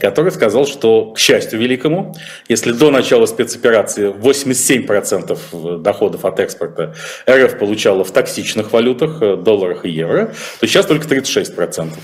[0.00, 2.14] который сказал, что, к счастью великому,
[2.48, 6.94] если до начала спецоперации 87% доходов от экспорта
[7.28, 11.94] РФ получала в токсичных валютах, э, долларах и евро, то сейчас только 36%.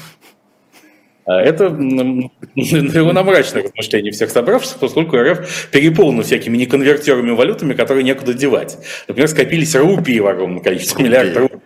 [1.26, 8.04] Э, это его на мрачное размышление всех собравшихся, поскольку РФ переполнен всякими неконвертерными валютами, которые
[8.04, 8.78] некуда девать.
[9.08, 11.65] Например, скопились рупии в огромном количестве, миллиардов рупий.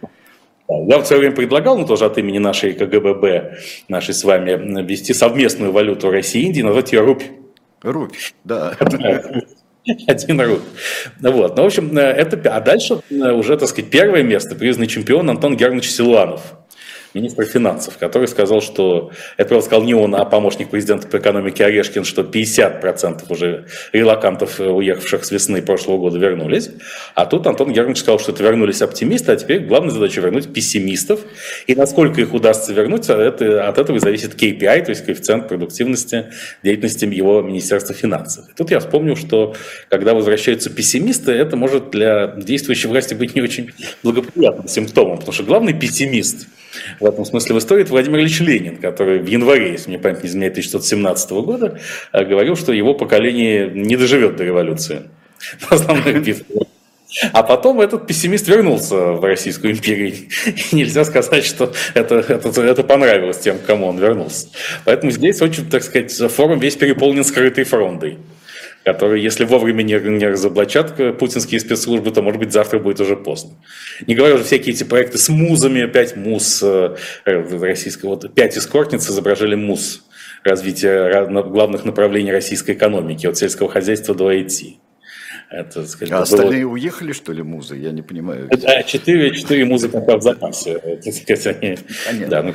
[0.87, 5.13] Я в свое время предлагал, ну тоже от имени нашей КГББ, нашей с вами, ввести
[5.13, 7.25] совместную валюту России и Индии, назвать ее рупь.
[7.83, 8.77] Рупь, да.
[10.07, 10.61] Один рубль.
[11.21, 11.57] Вот.
[11.57, 12.55] Ну, в общем, это...
[12.55, 16.55] А дальше уже, так сказать, первое место признанный чемпион Антон Германович Силуанов
[17.15, 22.05] министр финансов, который сказал, что, это сказал не он, а помощник президента по экономике Орешкин,
[22.05, 26.71] что 50% уже релакантов, уехавших с весны прошлого года, вернулись.
[27.15, 31.21] А тут Антон Германович сказал, что это вернулись оптимисты, а теперь главная задача вернуть пессимистов.
[31.67, 36.27] И насколько их удастся вернуть, это, от этого зависит KPI, то есть коэффициент продуктивности
[36.63, 38.49] деятельности его Министерства финансов.
[38.49, 39.55] И тут я вспомнил, что
[39.89, 43.71] когда возвращаются пессимисты, это может для действующей власти быть не очень
[44.03, 46.47] благоприятным симптомом, потому что главный пессимист–
[46.99, 50.23] в этом смысле в истории это Владимир Ильич Ленин, который в январе, если мне память
[50.23, 51.81] не изменяет, 1917 года,
[52.13, 55.03] э, говорил, что его поколение не доживет до революции.
[57.33, 60.15] А потом этот пессимист вернулся в Российскую империю.
[60.47, 64.49] И нельзя сказать, что это, это, это понравилось тем, кому он вернулся.
[64.85, 68.19] Поэтому здесь очень, так сказать, форум весь переполнен скрытой фрондой
[68.85, 73.53] которые, если вовремя не, не разоблачат путинские спецслужбы, то, может быть, завтра будет уже поздно.
[74.07, 79.09] Не говоря уже всякие эти проекты с музами, опять муз э, российского, вот пять эскортниц
[79.09, 80.05] изображали муз
[80.45, 84.77] развития главных направлений российской экономики, от сельского хозяйства до IT.
[85.51, 86.75] Это, скажем, а остальные было...
[86.75, 87.77] уехали, что ли, музы?
[87.77, 88.49] Я не понимаю.
[88.49, 90.73] Да, четыре, четыре музы пока в запасе.
[90.73, 91.77] Это, сказать, они,
[92.27, 92.55] да, ну,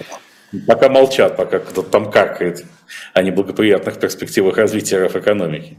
[0.66, 2.64] пока молчат, пока кто-то там каркает
[3.14, 5.78] о неблагоприятных перспективах развития РФ экономики.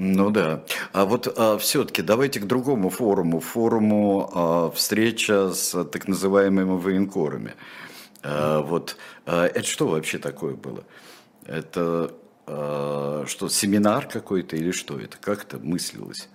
[0.00, 0.62] Ну да.
[0.92, 7.54] А вот а, все-таки давайте к другому форуму, форуму а, встреча с так называемыми военкорами.
[8.22, 10.84] А, вот а, это что вообще такое было?
[11.46, 12.14] Это
[12.46, 15.16] а, что, семинар какой-то или что это?
[15.18, 16.28] Как это мыслилось?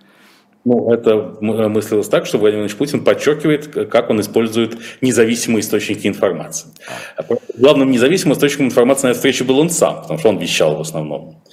[0.65, 6.69] Ну, это мыслилось так, что Владимир Владимирович Путин подчеркивает, как он использует независимые источники информации.
[7.17, 7.25] А
[7.57, 10.81] главным независимым источником информации на этой встрече был он сам, потому что он вещал в
[10.81, 11.43] основном.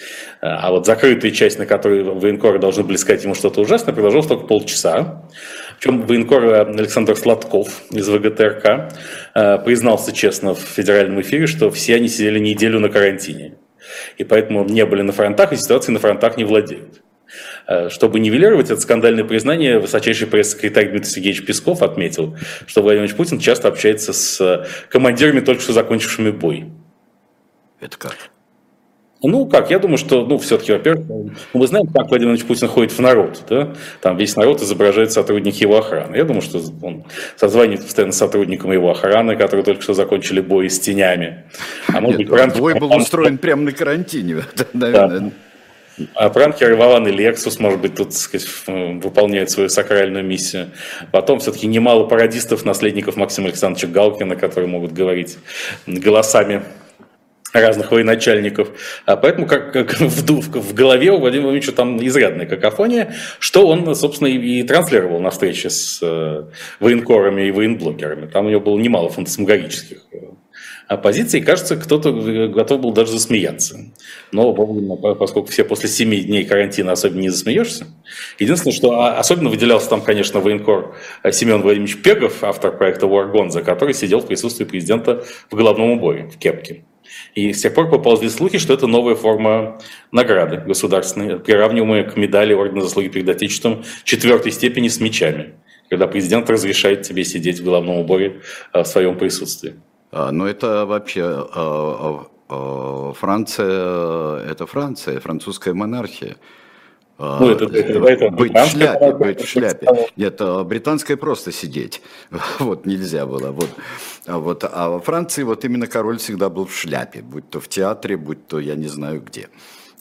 [0.41, 4.47] А вот закрытая часть, на которой военкоры должны были сказать ему что-то ужасное, продолжалась только
[4.47, 5.25] полчаса.
[5.79, 8.93] Причем военкор Александр Сладков из ВГТРК
[9.35, 13.55] э, признался честно в федеральном эфире, что все они сидели неделю на карантине
[14.19, 17.03] и поэтому не были на фронтах, и ситуации на фронтах не владеют.
[17.71, 23.39] Э, чтобы нивелировать это скандальное признание, высочайший пресс-секретарь Дмитрий Сергеевич Песков отметил, что Владимир Путин
[23.39, 26.65] часто общается с э, командирами, только что закончившими бой.
[27.79, 28.17] Это как?
[29.23, 32.67] Ну, как, я думаю, что, ну, все-таки, во-первых, ну, мы знаем, как Владимир Владимирович Путин
[32.67, 33.73] ходит в народ, да?
[34.01, 36.17] Там весь народ изображает сотрудники его охраны.
[36.17, 37.05] Я думаю, что он
[37.37, 41.45] созванивает постоянно с сотрудниками его охраны, которые только что закончили бой с тенями.
[41.87, 45.21] А может Нет, быть, бой был устроен прямо на карантине, наверное.
[45.21, 45.31] Да.
[46.15, 50.71] А пранкер Вован и Лексус, может быть, тут, сказать, выполняют свою сакральную миссию.
[51.13, 55.39] Потом все-таки немало пародистов, наследников Максима Александровича Галкина, которые могут говорить
[55.87, 56.63] голосами
[57.53, 58.69] разных военачальников.
[59.07, 63.95] А поэтому как, как в, в, голове у Владимира Владимировича там изрядная какофония, что он,
[63.95, 66.45] собственно, и, и транслировал на встрече с э,
[66.79, 68.27] военкорами и военблогерами.
[68.27, 69.99] Там у него было немало фантасмагорических
[70.91, 71.41] э, позиций.
[71.41, 72.13] Кажется, кто-то
[72.49, 73.93] готов был даже засмеяться.
[74.33, 74.53] Но
[75.15, 77.87] поскольку все после семи дней карантина особенно не засмеешься.
[78.39, 80.97] Единственное, что особенно выделялся там, конечно, военкор
[81.33, 83.31] Семен Владимирович Пегов, автор проекта War
[83.63, 86.85] который сидел в присутствии президента в головном уборе в кепке.
[87.35, 89.81] И с тех пор поползли слухи, что это новая форма
[90.13, 95.55] награды государственной, приравниваемая к медали Ордена Заслуги перед Отечеством четвертой степени с мечами,
[95.89, 99.75] когда президент разрешает тебе сидеть в головном уборе а, в своем присутствии.
[100.13, 102.25] А, но это вообще а,
[103.15, 106.37] Франция, это Франция, французская монархия.
[107.19, 109.87] Ну, это, это, это, быть в шляпе, быть в шляпе.
[110.17, 112.01] Нет, британская просто сидеть.
[112.59, 113.53] Вот нельзя было.
[113.53, 113.69] Вот.
[114.27, 117.69] А, вот, а во Франции вот именно король всегда был в шляпе, будь то в
[117.69, 119.51] театре, будь то я не знаю где.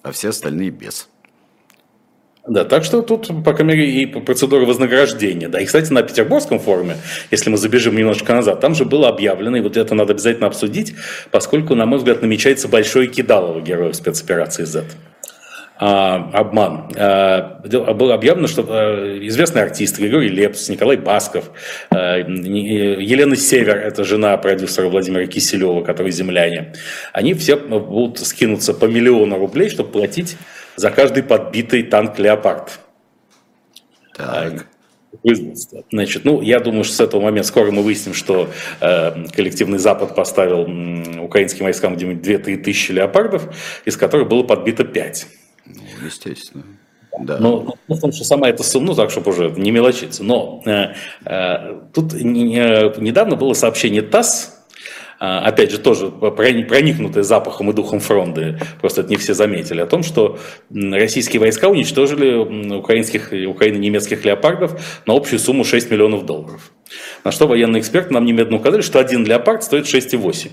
[0.02, 1.10] А все остальные без.
[2.50, 5.50] Да, так что тут, по крайней мере, и процедура вознаграждения.
[5.50, 6.96] Да, и, кстати, на Петербургском форуме,
[7.30, 10.96] если мы забежим немножко назад, там же было объявлено, и вот это надо обязательно обсудить,
[11.30, 14.86] поскольку, на мой взгляд, намечается большое кидалово героев спецоперации Z.
[15.82, 16.90] А, обман.
[16.98, 21.52] А, было объявлено, что а, известные артисты Григорий Лепс, Николай Басков,
[21.92, 26.74] Елена Север, это жена продюсера Владимира Киселева, который земляне,
[27.14, 30.36] они все будут скинуться по миллиону рублей, чтобы платить
[30.80, 32.80] за каждый подбитый танк «Леопард».
[34.16, 34.68] Так.
[35.92, 40.16] Значит, ну, я думаю, что с этого момента скоро мы выясним, что э, коллективный Запад
[40.16, 45.28] поставил э, украинским войскам где-нибудь 2-3 тысячи леопардов, из которых было подбито 5.
[45.66, 46.64] Ну, естественно.
[47.20, 47.40] Да.
[47.40, 50.24] Но ну, ну, в том, что сама эта сумма, ну так, чтобы уже не мелочиться.
[50.24, 50.94] Но э,
[51.26, 54.59] э, тут не, э, недавно было сообщение ТАСС,
[55.20, 60.02] опять же, тоже проникнутые запахом и духом фронта, просто это не все заметили, о том,
[60.04, 60.40] что
[60.72, 66.72] российские войска уничтожили украинских, украино-немецких леопардов на общую сумму 6 миллионов долларов.
[67.24, 70.52] На что военные эксперты нам немедленно указали, что один леопард стоит 6,8.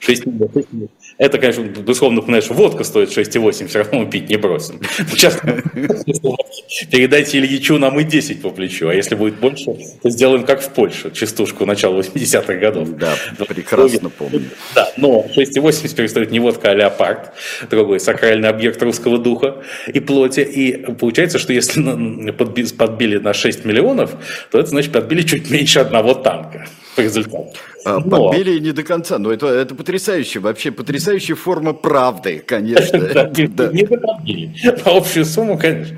[0.00, 0.90] 6 миллионов.
[1.18, 4.80] Это, конечно, безусловно, знаешь, водка стоит 6,8, все равно мы пить не бросим.
[5.10, 5.38] Сейчас
[6.90, 10.70] передайте Ильичу нам и 10 по плечу, а если будет больше, то сделаем как в
[10.70, 12.96] Польше, частушку начала 80-х годов.
[12.96, 13.14] Да,
[13.46, 14.44] прекрасно помню.
[14.74, 17.32] Да, но 6,8 теперь стоит не водка, а леопард,
[17.70, 20.40] другой сакральный объект русского духа и плоти.
[20.40, 22.30] И получается, что если
[22.72, 24.12] подбили на 6 миллионов,
[24.50, 27.52] то это значит подбили чуть меньше одного танка по результату.
[27.84, 28.28] А, но...
[28.30, 32.96] Подбили не до конца, но это, это потрясающе, вообще потрясающая форма правды, конечно.
[33.72, 34.52] Не подбили,
[34.84, 35.96] по общую сумму, конечно.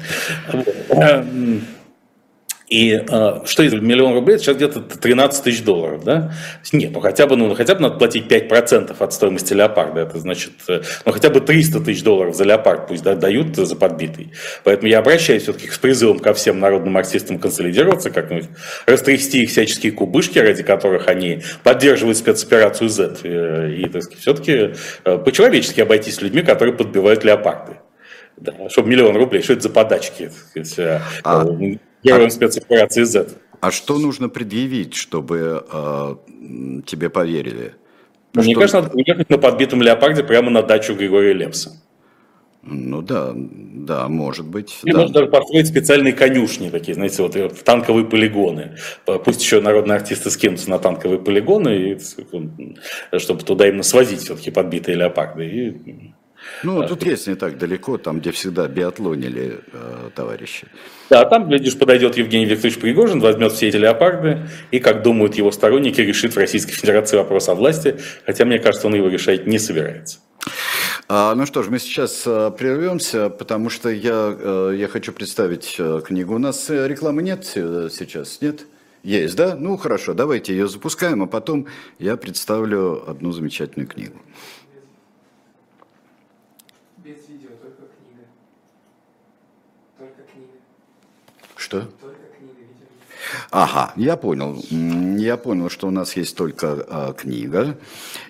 [2.72, 6.32] И э, что из миллион рублей, сейчас где-то 13 тысяч долларов, да?
[6.72, 10.52] Нет, ну хотя бы, ну, хотя бы надо платить 5% от стоимости леопарда, это значит,
[10.68, 14.32] э, ну хотя бы 300 тысяч долларов за леопард пусть да, дают за подбитый.
[14.64, 18.48] Поэтому я обращаюсь все-таки с призывом ко всем народным артистам консолидироваться, как-нибудь
[18.87, 23.18] растрясти их всяческие кубышки, ради которых они поддерживают спецоперацию Z.
[23.24, 24.70] Э, и, так сказать, все-таки
[25.04, 27.76] э, по-человечески обойтись с людьми, которые подбивают леопарды.
[28.38, 30.30] Да, чтобы миллион рублей, что это за подачки?
[31.22, 31.44] А
[32.02, 33.28] героем а, спецоперации Z.
[33.60, 36.16] А что нужно предъявить, чтобы э,
[36.84, 37.74] тебе поверили?
[38.34, 38.60] Мне что...
[38.60, 41.80] кажется, надо уехать на подбитом леопарде прямо на дачу Григория Лепса.
[42.64, 44.78] Ну да, да, может быть.
[44.84, 44.98] Или да.
[45.00, 48.76] можно даже построить специальные конюшни такие, знаете, вот э, танковые полигоны.
[49.24, 51.98] Пусть еще народные артисты скинутся на танковые полигоны,
[53.12, 55.46] и, чтобы туда именно свозить все-таки подбитые леопарды.
[55.46, 56.12] И
[56.62, 60.66] ну, тут есть не так далеко, там, где всегда биатлонили э, товарищи.
[61.11, 65.50] Да, там, глядишь, подойдет Евгений Викторович Пригожин, возьмет все эти леопарды и, как думают его
[65.50, 69.59] сторонники, решит в Российской Федерации вопрос о власти, хотя, мне кажется, он его решать не
[69.59, 70.18] собирается.
[71.09, 75.76] А, ну что ж, мы сейчас а, прервемся, потому что я, а, я хочу представить
[75.78, 76.35] а, книгу.
[76.35, 78.66] У нас рекламы нет сейчас, нет?
[79.02, 79.57] Есть, да?
[79.57, 81.66] Ну хорошо, давайте ее запускаем, а потом
[81.98, 84.16] я представлю одну замечательную книгу.
[91.72, 91.88] Что?
[93.50, 94.62] Ага, я понял.
[95.18, 97.78] Я понял, что у нас есть только а, книга.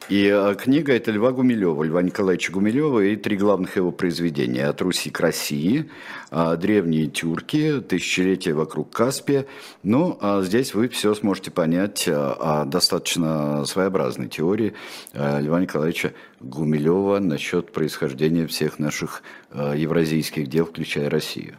[0.08, 4.68] И а, книга это Льва Гумилева, Льва Николаевича Гумилева и три главных его произведения.
[4.68, 5.90] «От Руси к России»,
[6.30, 9.46] а, «Древние тюрки», «Тысячелетие вокруг Каспия».
[9.82, 14.74] Ну, а здесь вы все сможете понять о достаточно своеобразной теории
[15.14, 21.56] Льва Николаевича Гумилева насчет происхождения всех наших евразийских дел, включая Россию.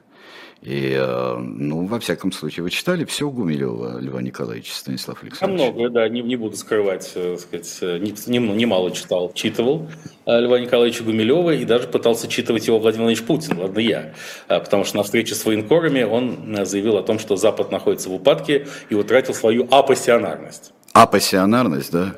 [0.63, 5.61] И, э, ну, во всяком случае, вы читали все Гумилева Льва Николаевича, Станислав Александрович?
[5.61, 9.89] Многое, да, не, не буду скрывать, э, сказать, э, немало не читал, читывал
[10.25, 14.13] Льва Николаевича Гумилева и даже пытался читывать его Владимир Владимирович Путин, ладно я,
[14.47, 18.67] потому что на встрече с военкорами он заявил о том, что Запад находится в упадке
[18.89, 20.71] и утратил свою апассионарность.
[20.93, 22.13] Апассионарность, да?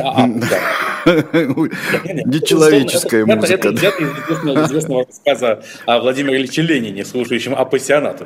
[0.00, 0.26] А,
[2.24, 3.68] Нечеловеческая музыка.
[3.68, 8.24] Это из известного рассказа о Владимире Ильиче Ленине, слушающем апассионату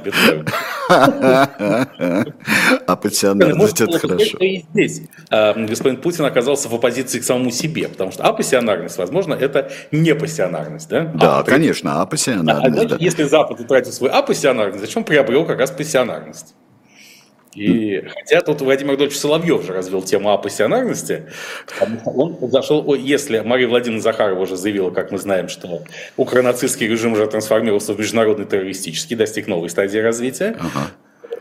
[2.87, 4.38] Апассионарность, это хорошо.
[4.38, 9.35] И здесь а, господин Путин оказался в оппозиции к самому себе, потому что апассионарность, возможно,
[9.35, 11.07] это не пассионарность, да?
[11.07, 13.01] Да, а, конечно, апассионарность.
[13.01, 16.55] Если Запад утратил свою апассионарность, зачем приобрел как раз пассионарность?
[17.54, 21.26] И хотя тут Владимир Владимирович Соловьев же развел тему апассионарности,
[22.06, 25.82] он зашел, если Мария Владимировна Захарова уже заявила, как мы знаем, что
[26.16, 30.90] укронацистский режим уже трансформировался в международный террористический, достиг новой стадии развития, ага.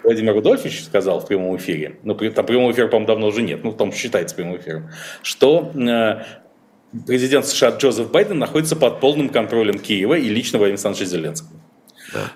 [0.04, 3.71] Владимир Рудольфович сказал в прямом эфире, ну, там прямого эфира, по-моему, давно уже нет, ну,
[3.71, 4.89] там считается прямым эфиром,
[5.21, 6.24] что э,
[7.08, 11.62] президент США Джозеф Байден находится под полным контролем Киева и лично Владимира Александровича Зеленского.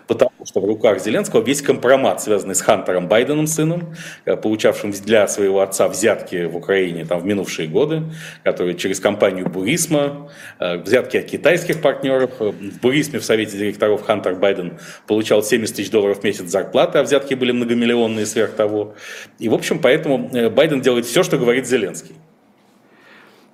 [0.08, 5.28] Потому что в руках Зеленского весь компромат, связанный с Хантером Байденом, сыном, э, получавшим для
[5.28, 8.04] своего отца взятки в Украине там, в минувшие годы,
[8.44, 12.32] который через компанию Бурисма, э, взятки от китайских партнеров.
[12.40, 17.00] Э, в Бурисме в совете директоров Хантер Байден получал 70 тысяч долларов в месяц зарплаты,
[17.00, 18.96] а взятки были многомиллионные сверх того.
[19.40, 22.16] И, в общем, поэтому Байден делает все, что говорит Зеленский.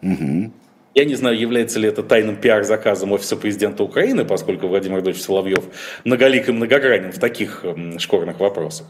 [0.01, 0.51] Угу.
[0.93, 5.63] Я не знаю, является ли это тайным пиар-заказом Офиса президента Украины, поскольку Владимир Владимирович Соловьев
[6.03, 8.87] многолик и многогранен в таких эм, шкорных вопросах.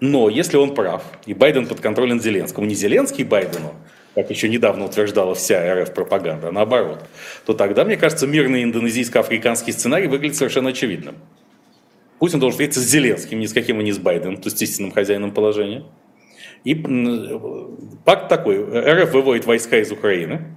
[0.00, 3.72] Но если он прав, и Байден под контролем Зеленского, не Зеленский Байдену,
[4.14, 7.04] как еще недавно утверждала вся РФ-пропаганда, а наоборот,
[7.46, 11.14] то тогда, мне кажется, мирный индонезийско-африканский сценарий выглядит совершенно очевидным.
[12.18, 14.92] Путин должен встретиться с Зеленским, ни с каким и не с Байденом, то есть истинным
[14.92, 15.84] хозяином положения.
[16.64, 16.74] И
[18.04, 20.54] пакт такой, РФ выводит войска из Украины,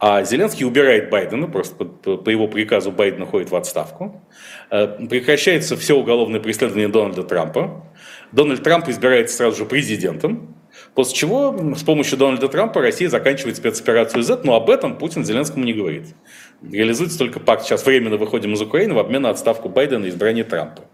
[0.00, 4.22] а Зеленский убирает Байдена, просто по, по, его приказу Байден уходит в отставку.
[4.70, 7.84] Э, прекращается все уголовное преследование Дональда Трампа.
[8.30, 10.54] Дональд Трамп избирается сразу же президентом.
[10.94, 15.64] После чего с помощью Дональда Трампа Россия заканчивает спецоперацию Z, но об этом Путин Зеленскому
[15.64, 16.14] не говорит.
[16.62, 20.44] Реализуется только пакт «сейчас временно выходим из Украины» в обмен на отставку Байдена и избрание
[20.44, 20.84] Трампа.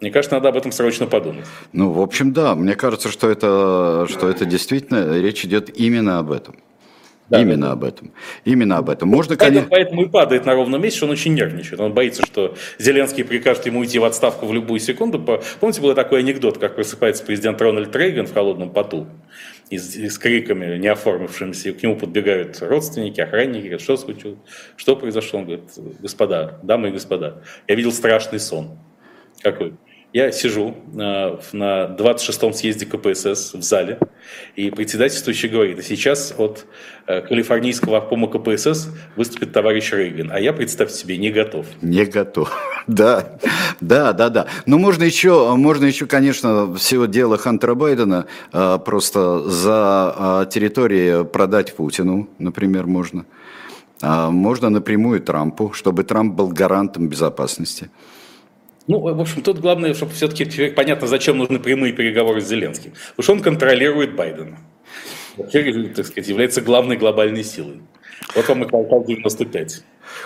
[0.00, 1.46] Мне кажется, надо об этом срочно подумать.
[1.72, 2.54] Ну, в общем, да.
[2.54, 6.56] Мне кажется, что это, что это действительно речь идет именно об этом.
[7.28, 7.72] Да, Именно да.
[7.72, 8.12] об этом.
[8.44, 9.08] Именно об этом.
[9.08, 9.70] Можно, поэтому, конечно...
[9.70, 11.80] поэтому и падает на ровном месте, что он очень нервничает.
[11.80, 15.18] Он боится, что Зеленский прикажет ему уйти в отставку в любую секунду.
[15.60, 19.08] Помните, был такой анекдот, как просыпается президент Рональд Рейган в холодном поту
[19.70, 24.38] и с, и с криками, не оформившимися, к нему подбегают родственники, охранники, говорят, что случилось,
[24.76, 25.40] что произошло?
[25.40, 28.78] Он говорит, господа, дамы и господа, я видел страшный сон.
[29.42, 29.74] Какой?
[30.16, 33.98] Я сижу на 26-м съезде КПСС в зале,
[34.54, 36.64] и председательствующий говорит, а сейчас от
[37.06, 41.66] калифорнийского обкома КПСС выступит товарищ Рейган, а я, представьте себе, не готов.
[41.82, 42.50] Не готов.
[42.86, 43.38] Да,
[43.80, 44.46] да, да, да.
[44.64, 52.30] Но можно еще, можно еще, конечно, всего дела Хантера Байдена просто за территории продать Путину,
[52.38, 53.26] например, можно.
[54.00, 57.90] А можно напрямую Трампу, чтобы Трамп был гарантом безопасности.
[58.86, 62.92] Ну, в общем, тут главное, чтобы все-таки понятно, зачем нужны прямые переговоры с Зеленским.
[63.16, 64.58] Потому что он контролирует Байдена.
[65.36, 67.80] Вообще, так сказать, является главной глобальной силой.
[68.34, 69.82] Вот вам и Калкал 95.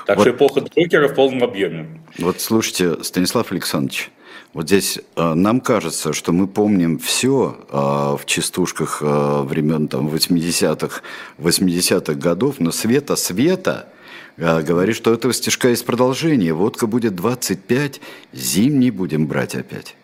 [0.07, 2.03] Так вот, что эпоха Джокера в полном объеме.
[2.19, 4.11] Вот слушайте, Станислав Александрович,
[4.53, 10.09] вот здесь э, нам кажется, что мы помним все э, в частушках э, времен там,
[10.09, 11.03] 80-х,
[11.39, 14.00] 80-х годов, но Света Света э,
[14.37, 16.53] говорит, что этого стишка есть продолжение.
[16.53, 18.01] Водка будет 25,
[18.33, 19.97] зимний будем брать опять.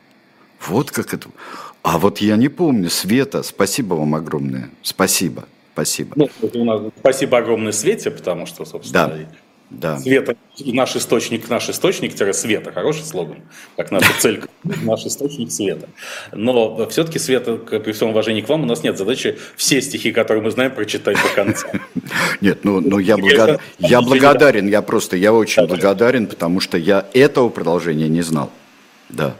[0.66, 1.28] Вот как это.
[1.82, 2.90] А вот я не помню.
[2.90, 4.70] Света, спасибо вам огромное.
[4.82, 5.44] Спасибо.
[5.72, 6.14] Спасибо.
[6.16, 9.18] Ну, у спасибо огромное Свете, потому что, собственно, да.
[9.68, 9.98] Да.
[9.98, 13.38] Света, наш источник, наш источник-света, хороший слоган,
[13.76, 15.88] как наша цель, наш источник света.
[16.32, 20.44] Но все-таки, Света, при всем уважении к вам, у нас нет задачи все стихи, которые
[20.44, 21.68] мы знаем, прочитать до конца.
[22.40, 23.60] Нет, ну, ну я, благо...
[23.78, 28.52] я благодарен, я просто, я очень благодарен, потому что я этого продолжения не знал.
[29.08, 29.36] Да.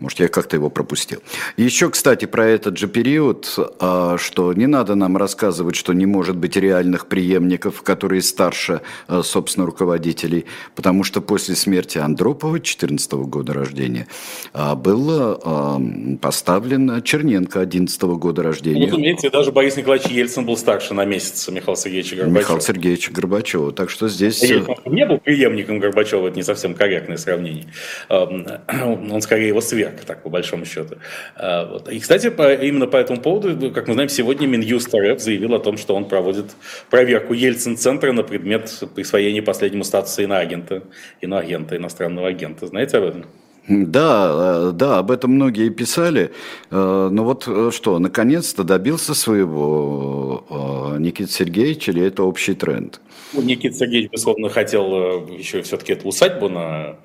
[0.00, 1.22] Может, я как-то его пропустил.
[1.56, 6.36] Еще, кстати, про этот же период, а, что не надо нам рассказывать, что не может
[6.36, 13.52] быть реальных преемников, которые старше, а, собственно, руководителей, потому что после смерти Андропова, 14 года
[13.52, 14.08] рождения,
[14.52, 18.80] а, был поставлен Черненко, 11 года рождения.
[18.80, 22.40] Ну, разумеется, даже Борис Николаевич Ельцин был старше на месяц Михаила Сергеевича Горбачева.
[22.40, 23.72] Михаила Сергеевича Горбачева.
[23.72, 24.42] Так что здесь...
[24.42, 27.66] Ельцин не был преемником Горбачева, это не совсем корректное сравнение.
[28.08, 30.96] Он скорее его сверх ярко, так по большому счету.
[31.36, 31.88] А, вот.
[31.88, 35.60] И, кстати, по, именно по этому поводу, как мы знаем, сегодня Минюст РФ заявил о
[35.60, 36.46] том, что он проводит
[36.90, 40.82] проверку Ельцин-центра на предмет присвоения последнему статуса иноагента,
[41.20, 42.66] иноагента, иностранного агента.
[42.66, 43.26] Знаете об этом?
[43.66, 46.32] Да, э, да, об этом многие писали.
[46.70, 53.00] Э, но вот э, что, наконец-то добился своего Никита Сергеевич или это общий тренд?
[53.32, 56.96] Ну, Никита Сергеевич, безусловно, хотел еще все-таки эту усадьбу на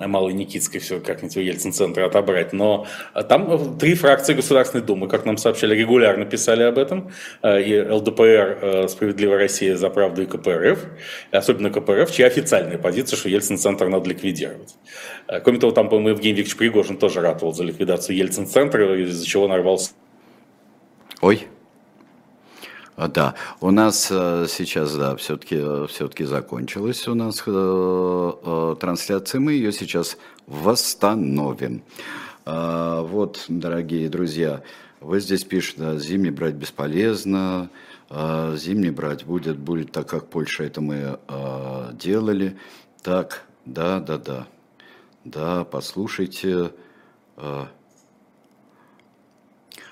[0.00, 2.52] Малой Никитской все как-нибудь у Ельцин-центра отобрать.
[2.52, 2.86] Но
[3.28, 7.10] там три фракции Государственной Думы, как нам сообщали, регулярно писали об этом.
[7.44, 10.78] И ЛДПР, Справедливая Россия за правду и КПРФ,
[11.32, 14.76] особенно КПРФ, чья официальная позиция, что Ельцин-центр надо ликвидировать.
[15.42, 19.92] Кроме того, там, по-моему, Евгений Викторович Пригожин тоже ратовал за ликвидацию Ельцин-центра, из-за чего нарвался.
[21.20, 21.48] Ой,
[22.98, 29.40] а, да, у нас э, сейчас, да, все-таки э, все-таки закончилась у нас э, трансляция,
[29.40, 31.82] мы ее сейчас восстановим.
[32.44, 34.62] А, вот, дорогие друзья,
[35.00, 37.70] вы здесь пишете, да, зимний брать бесполезно,
[38.10, 41.20] зимний брать будет, будет так, как Польша это мы
[41.92, 42.56] делали.
[43.04, 44.46] Так, да, да, да,
[45.24, 46.72] да, послушайте,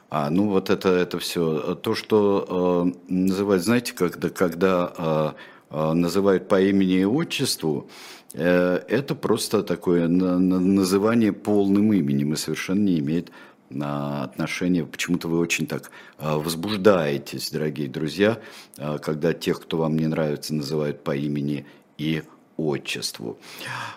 [0.08, 1.74] а, ну вот это, это все.
[1.74, 5.32] То, что э, называют, знаете, когда, когда э,
[5.70, 7.88] э, называют по имени и отчеству,
[8.32, 13.32] э, это просто такое на, на, называние полным именем и совершенно не имеет
[13.68, 14.84] на отношения.
[14.84, 18.38] Почему-то вы очень так э, возбуждаетесь, дорогие друзья,
[18.78, 21.66] э, когда тех, кто вам не нравится, называют по имени
[21.98, 22.22] и.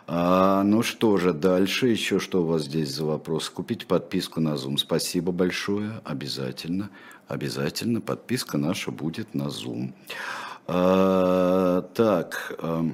[0.07, 3.49] А, ну что же, дальше еще что у вас здесь за вопрос?
[3.49, 4.77] Купить подписку на Zoom.
[4.77, 6.89] Спасибо большое, обязательно,
[7.27, 9.93] обязательно подписка наша будет на Zoom.
[10.67, 12.85] А, так, а,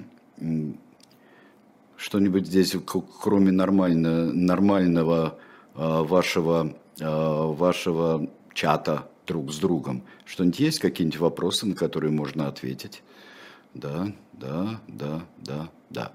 [1.98, 2.76] что-нибудь здесь,
[3.22, 5.40] кроме нормально, нормального
[5.74, 12.48] а, вашего, а, вашего чата друг с другом, что-нибудь есть, какие-нибудь вопросы, на которые можно
[12.48, 13.02] ответить?
[13.76, 16.12] Да, да, да, да, да.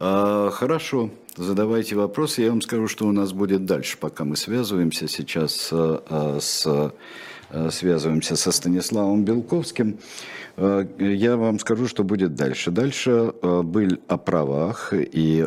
[0.00, 1.10] А, хорошо,
[1.40, 2.42] задавайте вопросы.
[2.42, 7.70] Я вам скажу, что у нас будет дальше, пока мы связываемся сейчас а, с, а,
[7.70, 9.98] связываемся со Станиславом Белковским.
[10.98, 12.70] Я вам скажу, что будет дальше.
[12.70, 15.46] Дальше был о правах и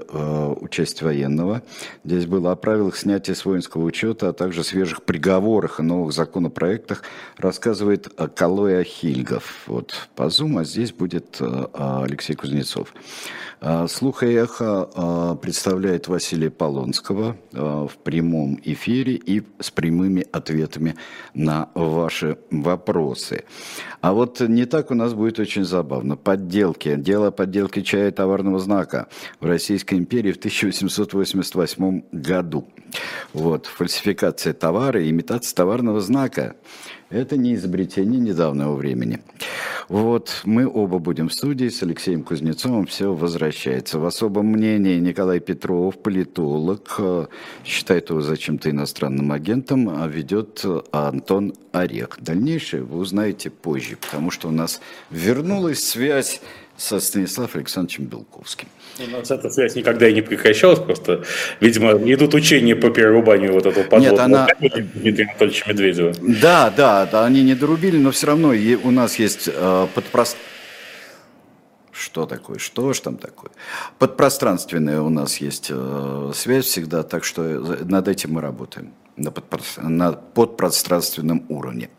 [0.59, 1.61] участии военного.
[2.03, 7.03] Здесь было о правилах снятия с воинского учета, а также свежих приговорах и новых законопроектах.
[7.37, 9.65] Рассказывает Калоя Хильгов.
[9.67, 11.39] Вот по Zoom, а здесь будет
[11.73, 12.91] Алексей Кузнецов.
[13.87, 20.95] Слух и эхо представляет Василия Полонского в прямом эфире и с прямыми ответами
[21.33, 23.45] на ваши вопросы.
[24.01, 26.17] А вот не так у нас будет очень забавно.
[26.17, 26.97] Подделки.
[26.97, 29.07] Дело подделки чая товарного знака
[29.39, 32.67] в Российской империи в 1888 году.
[33.31, 36.57] Вот, фальсификация товара и имитация товарного знака.
[37.13, 39.19] Это не изобретение недавнего времени.
[39.87, 42.87] Вот, мы оба будем в студии с Алексеем Кузнецовым.
[42.87, 43.99] Все возвращается.
[43.99, 47.27] В особом мнении Николай Петров, политолог, э,
[47.65, 52.17] считает его зачем-то иностранным агентом, а ведет э, Антон Орех.
[52.19, 56.41] Дальнейшее вы узнаете позже, потому что у нас вернулась связь
[56.77, 58.69] со Станиславом Александровичем Белковским.
[58.99, 61.23] У нас эта связь никогда и не прекращалась, просто,
[61.59, 64.47] видимо, идут учения по перерубанию вот этого подводного Нет, она...
[64.93, 66.13] Дмитрия Анатольевича Медведева.
[66.21, 70.37] Да, да, да, они не дорубили, но все равно у нас есть э, подпрост...
[71.91, 72.57] Что такое?
[72.59, 73.51] Что ж там такое?
[73.97, 79.59] Подпространственная у нас есть э, связь всегда, так что над этим мы работаем на, подпро...
[79.81, 81.89] на подпространственном уровне.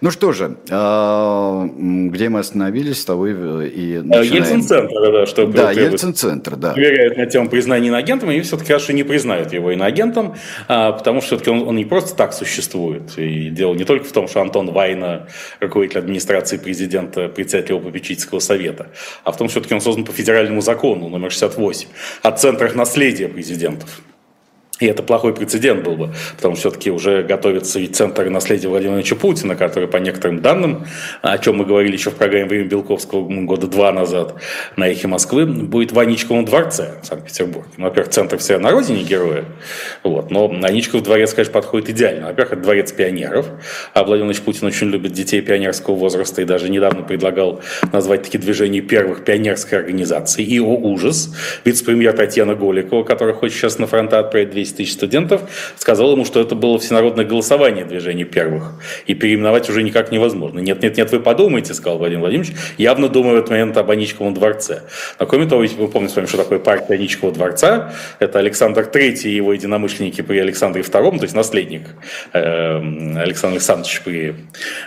[0.00, 3.32] Ну что же, а, где мы остановились, с того и,
[3.68, 4.34] и начинаем.
[4.34, 6.72] Ельцин-центр, да, что Да, Ельцин-центр, да.
[6.72, 10.34] Проверяют на тему признания иноагентом, и все-таки хорошо не признают его иноагентом,
[10.68, 13.16] а, потому что все-таки он, он не просто так существует.
[13.16, 15.28] И дело не только в том, что Антон Вайна,
[15.60, 18.90] руководитель администрации президента, председатель его попечительского совета,
[19.24, 21.88] а в том, что все-таки он создан по федеральному закону номер 68
[22.22, 24.00] о центрах наследия президентов.
[24.80, 28.94] И это плохой прецедент был бы, потому что все-таки уже готовится и Центр наследия Владимира
[28.94, 30.86] Владимировича Путина, который, по некоторым данным,
[31.20, 34.34] о чем мы говорили еще в программе «Время Белковского» года два назад
[34.76, 37.70] на «Эхе Москвы», будет в Аничковом дворце в Санкт-Петербурге.
[37.76, 39.44] Ну, во-первых, Центр все на родине героя,
[40.04, 42.28] вот, но Аничков дворец, конечно, подходит идеально.
[42.28, 43.46] Во-первых, это дворец пионеров,
[43.94, 47.60] а Владимир Владимирович Путин очень любит детей пионерского возраста и даже недавно предлагал
[47.92, 50.44] назвать такие движения первых пионерской организации.
[50.44, 54.92] И, о ужас, вице-премьер Татьяна Голикова, которая хочет сейчас на фронта отправить 200 10 тысяч
[54.92, 55.42] студентов,
[55.76, 58.74] сказал ему, что это было всенародное голосование движения первых,
[59.06, 60.60] и переименовать уже никак невозможно.
[60.60, 64.34] Нет, нет, нет, вы подумайте, сказал Владимир Владимирович, явно думаю в этот момент об Аничковом
[64.34, 64.82] дворце.
[65.18, 69.22] Но кроме того, вы помните с вами, что такое партия Аничкового дворца, это Александр III
[69.24, 71.82] и его единомышленники при Александре II, то есть наследник
[72.32, 72.76] э,
[73.18, 74.34] Александра Александровича при...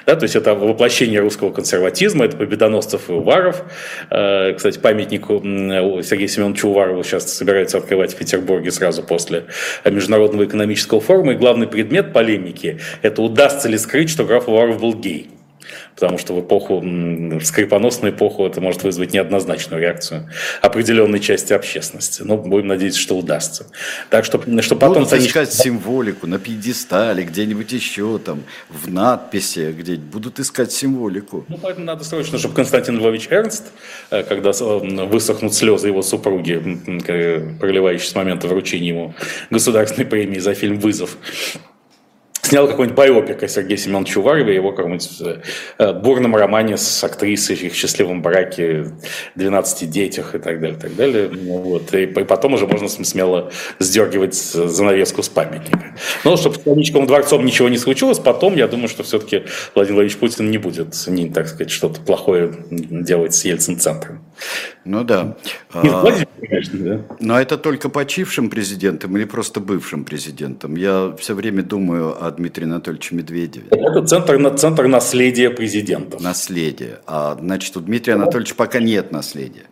[0.05, 3.63] Да, то есть это воплощение русского консерватизма, это Победоносцев и Уваров.
[4.09, 5.39] Э, кстати, памятнику
[6.03, 9.45] Сергею Семеновичу Уварову сейчас собираются открывать в Петербурге сразу после
[9.86, 14.93] Международного экономического форума, и главный предмет полемики– это удастся ли скрыть, что граф Уваров был
[14.93, 15.30] гей
[16.01, 20.27] потому что в эпоху, в скрипоносную эпоху это может вызвать неоднозначную реакцию
[20.63, 22.23] определенной части общественности.
[22.23, 23.67] Но будем надеяться, что удастся.
[24.09, 25.03] Так что, что потом...
[25.03, 31.45] Будут искать символику на пьедестале, где-нибудь еще там, в надписи, где будут искать символику.
[31.47, 33.65] Ну, поэтому надо срочно, чтобы Константин Львович Эрнст,
[34.09, 36.79] э, когда э, высохнут слезы его супруги,
[37.59, 39.13] проливающие с момента вручения ему
[39.51, 41.15] государственной премии за фильм «Вызов»,
[42.41, 45.21] снял какой-нибудь байопик о Сергее Семеновиче Уварове, его каком-нибудь
[45.77, 48.87] э, бурном романе с актрисой, их счастливом браке,
[49.35, 51.29] 12 детях и так далее, так далее.
[51.31, 51.93] Ну, вот.
[51.93, 55.95] И, и потом уже можно смело сдергивать занавеску с памятника.
[56.23, 59.43] Но чтобы с Паническим дворцом ничего не случилось, потом я думаю, что все-таки
[59.75, 64.21] Владимир Владимирович Путин не будет, не, так сказать, что-то плохое делать с Ельцин-центром.
[64.85, 65.35] Ну да.
[65.83, 67.15] Не а, конечно, да.
[67.19, 70.75] Но это только почившим президентом или просто бывшим президентом?
[70.75, 73.67] Я все время думаю о Дмитрия Анатольевича Медведеве.
[73.69, 76.21] Это центр, центр наследия президента.
[76.21, 76.99] Наследие.
[77.05, 79.65] А значит, у Дмитрия Анатольевича пока нет наследия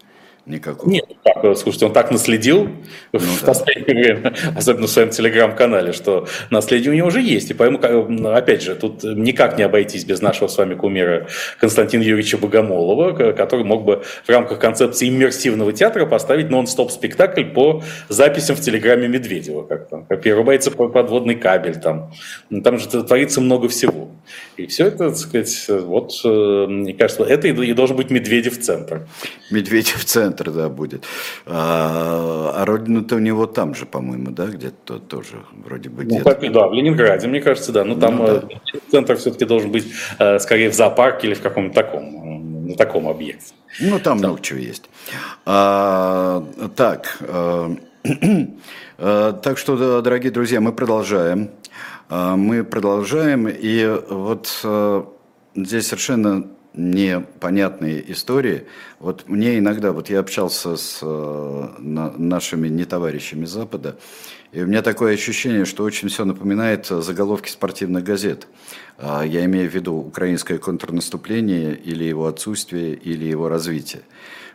[0.50, 0.90] никакого.
[0.90, 2.70] Нет, так, слушайте, он так наследил
[3.14, 3.48] ну, в да.
[3.48, 7.52] последнее время, особенно в своем телеграм-канале, что наследие у него уже есть.
[7.52, 11.28] И поэтому, опять же, тут никак не обойтись без нашего с вами кумира
[11.60, 17.84] Константина Юрьевича Богомолова, который мог бы в рамках концепции иммерсивного театра поставить нон-стоп спектакль по
[18.10, 22.12] записям в телеграме Медведева, как там, перерубается подводный кабель, там,
[22.64, 24.10] там же творится много всего.
[24.58, 29.08] И все это, так сказать, вот, э, мне кажется, это и должен быть Медведев-центр.
[29.52, 31.06] Медведев-центр, да, будет.
[31.46, 36.38] А, а родина-то у него там же, по-моему, да, где-то тоже вроде бы где-то.
[36.42, 37.84] Ну, да, в Ленинграде, мне кажется, да.
[37.84, 38.44] Но ну, там ну, да.
[38.74, 39.88] Э, центр все-таки должен быть
[40.20, 43.54] э, скорее в зоопарке или в каком-то таком, на таком объекте.
[43.80, 44.28] Ну, там да.
[44.28, 44.90] много чего есть.
[45.46, 46.44] А,
[46.76, 47.76] так, а,
[49.42, 51.50] так что, дорогие друзья, мы продолжаем.
[52.10, 54.48] Мы продолжаем, и вот
[55.56, 58.66] здесь совершенно непонятные истории.
[59.00, 63.98] Вот мне иногда, вот я общался с э, нашими нетоварищами Запада,
[64.52, 68.48] и у меня такое ощущение, что очень все напоминает заголовки спортивных газет.
[68.98, 74.04] А, я имею в виду украинское контрнаступление или его отсутствие, или его развитие.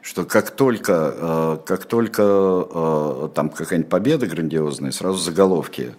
[0.01, 5.95] Что как только, э, как только э, там какая-нибудь победа грандиозная, сразу заголовки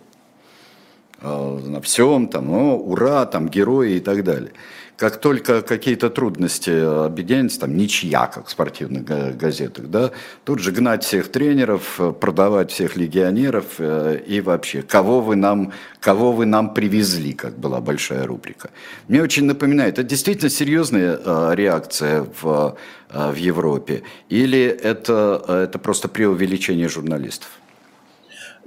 [1.26, 4.52] на всем, там, о, ура, там, герои и так далее.
[4.98, 6.70] Как только какие-то трудности
[7.06, 9.04] объединяются, там ничья, как в спортивных
[9.38, 10.12] газетах, да,
[10.46, 16.32] тут же гнать всех тренеров, продавать всех легионеров э, и вообще, кого вы нам, кого
[16.32, 18.70] вы нам привезли, как была большая рубрика.
[19.10, 22.78] Мне очень напоминает, это действительно серьезная э, реакция в,
[23.10, 27.50] э, в Европе, или это, это просто преувеличение журналистов?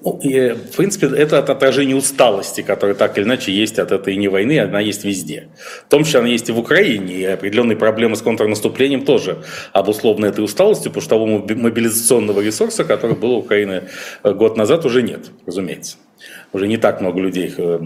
[0.01, 4.61] В принципе, это от отражения усталости, которая так или иначе есть от этой не войны,
[4.61, 5.49] она есть везде.
[5.87, 9.43] В том числе она есть и в Украине, и определенные проблемы с контрнаступлением тоже
[9.73, 13.89] обусловлены этой усталостью, потому что того мобилизационного ресурса, который был у Украины
[14.23, 15.97] э, год назад, уже нет, разумеется
[16.53, 17.79] уже не так много людей э,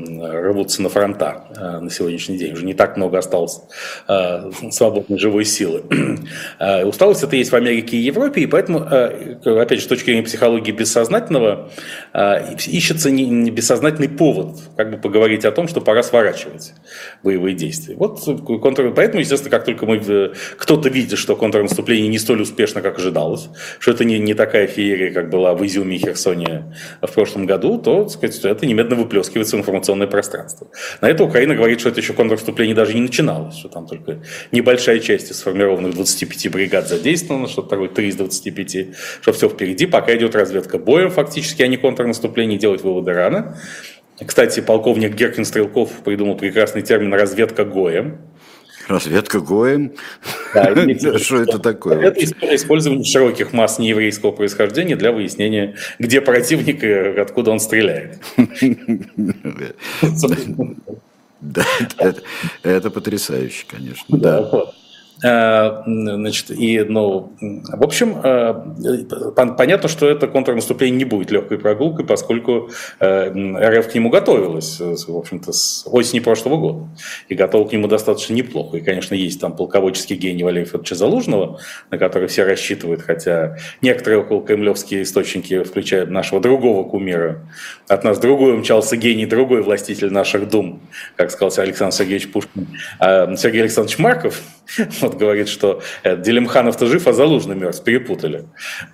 [0.48, 3.60] рвутся на фронта э, на сегодняшний день, уже не так много осталось
[4.08, 5.82] э, свободной живой силы.
[6.84, 10.72] Усталость это есть в Америке и Европе, и поэтому, опять же, с точки зрения психологии
[10.72, 11.70] бессознательного,
[12.66, 16.74] ищется не бессознательный повод, как бы поговорить о том, что пора сворачивать
[17.22, 17.96] боевые действия.
[17.96, 18.92] Вот контр...
[18.94, 23.48] Поэтому, естественно, как только мы кто-то видит, что контрнаступление не столь успешно, как ожидалось,
[23.78, 27.78] что это не, не такая феерия, как была в Изюме и Херсоне в прошлом году,
[27.78, 30.68] то, так сказать, это немедленно выплескивается в информационное пространство.
[31.00, 34.22] На это Украина говорит, что это еще контрнаступление даже не начиналось, что там только
[34.53, 38.86] небольшая часть из сформированных 25 бригад задействована, что такое 3 из 25,
[39.20, 43.57] что все впереди, пока идет разведка боем фактически, а не контрнаступление, делать выводы рано.
[44.24, 48.18] Кстати, полковник Геркин Стрелков придумал прекрасный термин «разведка гоем»,
[48.89, 49.93] Разведка Гоем?
[50.55, 50.74] Да,
[51.18, 52.01] что это такое?
[52.01, 52.24] Это
[52.55, 58.18] использование широких масс нееврейского происхождения для выяснения, где противник и откуда он стреляет.
[61.43, 61.64] Да,
[62.62, 64.16] это потрясающе, конечно.
[64.16, 64.72] Да.
[65.22, 72.04] Э, значит, и, ну, в общем, э, понятно, что это контрнаступление не будет легкой прогулкой,
[72.04, 76.88] поскольку э, РФ к нему готовилась, в общем-то, с осени прошлого года.
[77.28, 78.78] И готова к нему достаточно неплохо.
[78.78, 81.60] И, конечно, есть там полководческий гений Валерия Федоровича Залужного,
[81.90, 87.46] на который все рассчитывают, хотя некоторые около кремлевские источники, включая нашего другого кумира,
[87.88, 90.80] от нас другой умчался гений, другой властитель наших дум,
[91.16, 92.68] как сказал Александр Сергеевич Пушкин,
[92.98, 94.42] а Сергей Александрович Марков,
[95.12, 98.44] вот говорит, что э, Делимханов-то жив, а Залужный мертв, перепутали.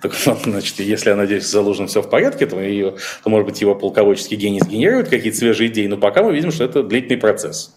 [0.01, 3.47] Так вот, значит, если я надеюсь, с Залужным все в порядке, то, ее, то может
[3.47, 7.17] быть, его полководческий гений сгенерирует какие-то свежие идеи, но пока мы видим, что это длительный
[7.17, 7.73] процесс.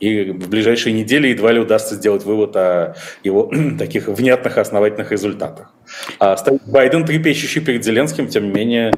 [0.00, 5.72] И в ближайшие недели едва ли удастся сделать вывод о его таких внятных основательных результатах.
[6.18, 8.92] А стоит Байден, трепещущий перед Зеленским, тем не менее,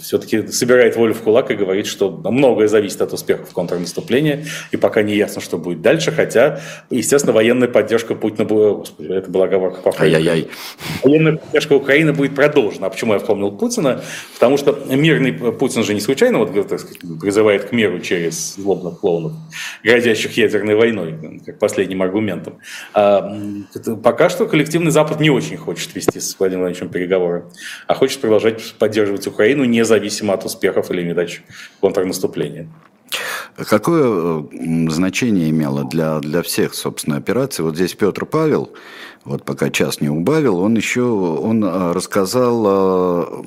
[0.00, 5.02] все-таки собирает волю в кулак и говорит, что многое зависит от успехов контрнаступления, и пока
[5.02, 6.60] не ясно, что будет дальше, хотя,
[6.90, 10.48] естественно, военная поддержка Путина была, господи, это была оговорка по Ай-яй-яй.
[11.02, 12.86] Военная поддержка Украины будет продолжена.
[12.86, 14.02] А почему я вспомнил Путина?
[14.34, 19.00] Потому что мирный Путин же не случайно вот, так сказать, призывает к миру через злобных
[19.00, 19.32] клоунов,
[19.82, 22.58] грозящих ядерной войной, как последним аргументом.
[22.94, 23.36] А,
[24.02, 27.44] пока что коллективный Запад не очень хочет вести с Владимиром Владимировичем переговоры,
[27.86, 31.42] а хочет продолжать поддерживать Украину независимо от успехов или неудач
[31.80, 32.68] контрнаступления.
[33.56, 34.46] Какое
[34.90, 37.64] значение имело для, для всех, собственно, операций?
[37.64, 38.72] Вот здесь Петр Павел,
[39.24, 43.42] вот пока час не убавил, он еще он а, рассказал,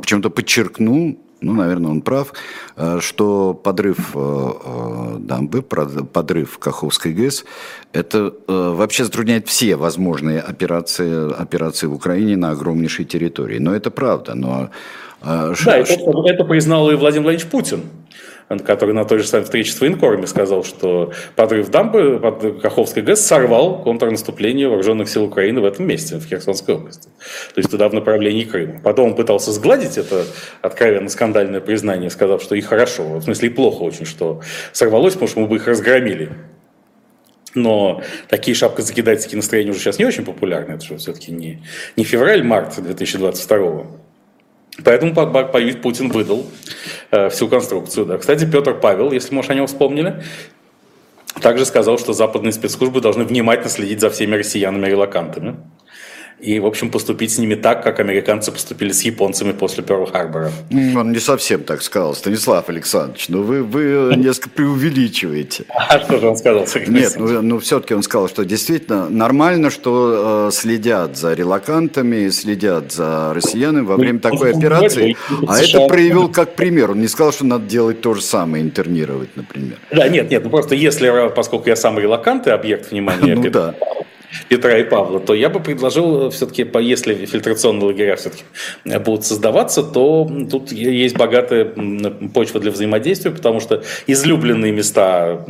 [0.00, 2.32] почему-то подчеркнул ну, наверное, он прав,
[2.76, 7.44] э, что подрыв э, э, дамбы, подрыв Каховской ГЭС,
[7.92, 13.58] это вообще затрудняет все возможные операции, операции в Украине на огромнейшей территории.
[13.58, 14.34] Но это правда.
[14.34, 14.70] Но,
[15.22, 17.80] да, это, это признал и Владимир Владимирович Путин
[18.48, 23.20] который на той же самой встрече с военкорами сказал, что подрыв дамбы под Каховской ГЭС
[23.20, 27.08] сорвал контрнаступление вооруженных сил Украины в этом месте, в Херсонской области.
[27.54, 28.80] То есть туда в направлении Крыма.
[28.82, 30.24] Потом он пытался сгладить это
[30.62, 34.40] откровенно скандальное признание, сказав, что и хорошо, в смысле и плохо очень, что
[34.72, 36.30] сорвалось, потому что мы бы их разгромили.
[37.56, 40.74] Но такие шапкозакидательские настроения уже сейчас не очень популярны.
[40.74, 41.62] Это же все-таки не,
[41.96, 43.86] не февраль-март 2022
[44.84, 45.14] Поэтому
[45.80, 46.46] Путин выдал
[47.10, 48.06] э, всю конструкцию.
[48.06, 48.18] Да.
[48.18, 50.22] Кстати, Петр Павел, если, может, о нем вспомнили,
[51.40, 55.56] также сказал, что западные спецслужбы должны внимательно следить за всеми россиянами-релакантами
[56.38, 60.50] и, в общем, поступить с ними так, как американцы поступили с японцами после Перл-Харбора.
[60.70, 65.64] Он не совсем так сказал, Станислав Александрович, но вы, вы несколько преувеличиваете.
[65.88, 69.70] А что же он сказал, Сергей Нет, ну, ну все-таки он сказал, что действительно нормально,
[69.70, 75.16] что э, следят за релакантами, следят за россиянами во время ну, такой операции,
[75.46, 76.90] а это проявил как пример.
[76.90, 79.78] Он не сказал, что надо делать то же самое, интернировать, например.
[79.90, 83.74] Да, нет, нет, ну просто если, поскольку я сам релакант и объект внимания, ну, да
[84.48, 88.44] Петра и Павла, то я бы предложил все-таки, если фильтрационные лагеря все-таки
[88.84, 91.72] будут создаваться, то тут есть богатая
[92.34, 95.44] почва для взаимодействия, потому что излюбленные места,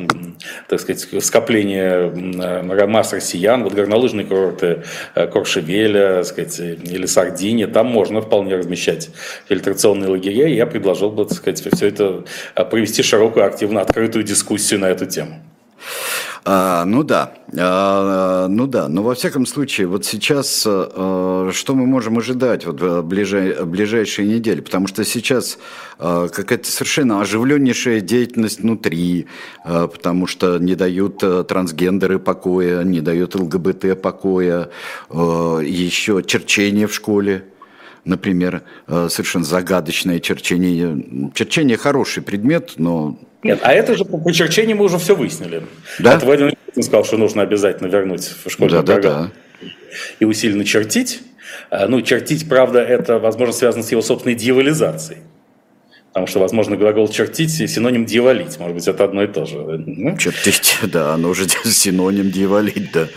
[0.68, 2.11] так сказать, скопления
[2.87, 4.82] масс россиян, вот горнолыжные курорты
[5.14, 9.11] э, Коршевеля, так сказать, или Сардиния, там можно вполне размещать
[9.49, 12.24] фильтрационные лагеря, и я предложил бы, так сказать, все это
[12.55, 15.43] э, провести широкую, активно открытую дискуссию на эту тему.
[16.49, 21.86] А, ну да, а, ну да, но во всяком случае, вот сейчас а, что мы
[21.86, 25.59] можем ожидать вот в ближай, ближайшие недели, потому что сейчас
[25.99, 29.26] а, какая-то совершенно оживленнейшая деятельность внутри,
[29.64, 31.18] а, потому что не дают
[31.49, 34.70] трансгендеры покоя, не дают ЛГБТ покоя,
[35.11, 37.42] а, еще черчение в школе
[38.07, 41.30] например, совершенно загадочное черчение.
[41.34, 45.62] Черчение хороший предмет, но нет, а это же по черчению мы уже все выяснили.
[46.00, 46.14] Да?
[46.14, 49.24] Это Владимир Путин сказал, что нужно обязательно вернуть в школьную да, программу.
[49.24, 49.30] Да,
[49.62, 49.68] да.
[50.18, 51.20] И усиленно чертить.
[51.70, 55.20] А, ну, чертить, правда, это, возможно, связано с его собственной дьяволизацией.
[56.09, 58.59] Потому что, возможно, глагол «чертить» синоним «дьяволить».
[58.59, 59.59] Может быть, это одно и то же.
[59.59, 60.16] Ну?
[60.16, 63.09] Чертить, да, оно уже синоним «дьяволить», да.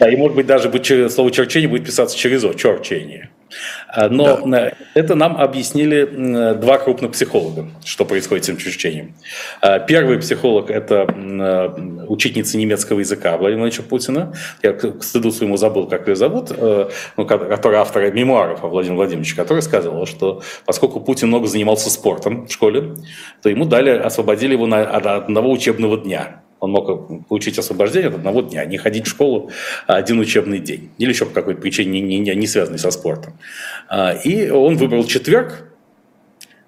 [0.00, 0.70] Да, и, может быть, даже
[1.08, 3.30] слово «черчение» будет писаться через «о», «черчение».
[3.92, 4.72] А, но да.
[4.94, 9.14] это нам объяснили два крупных психолога, что происходит с этим черчением.
[9.60, 11.06] А, первый психолог– это
[12.08, 14.32] учительница немецкого языка Владимира Владимировича Путина.
[14.62, 18.96] Я к стыду своему забыл, как ее зовут, э, ну, которая автор мемуаров о Владимире
[18.96, 22.94] Владимировиче, которая сказала, что поскольку Путин много занимался спортом в школе,
[23.42, 28.40] то ему дали, освободили его на одного учебного дня он мог получить освобождение от одного
[28.40, 29.50] дня, не ходить в школу
[29.88, 30.90] один учебный день.
[30.96, 33.36] Или еще по какой-то причине, не, не, не связанной со спортом.
[33.88, 35.64] А, и он выбрал четверг,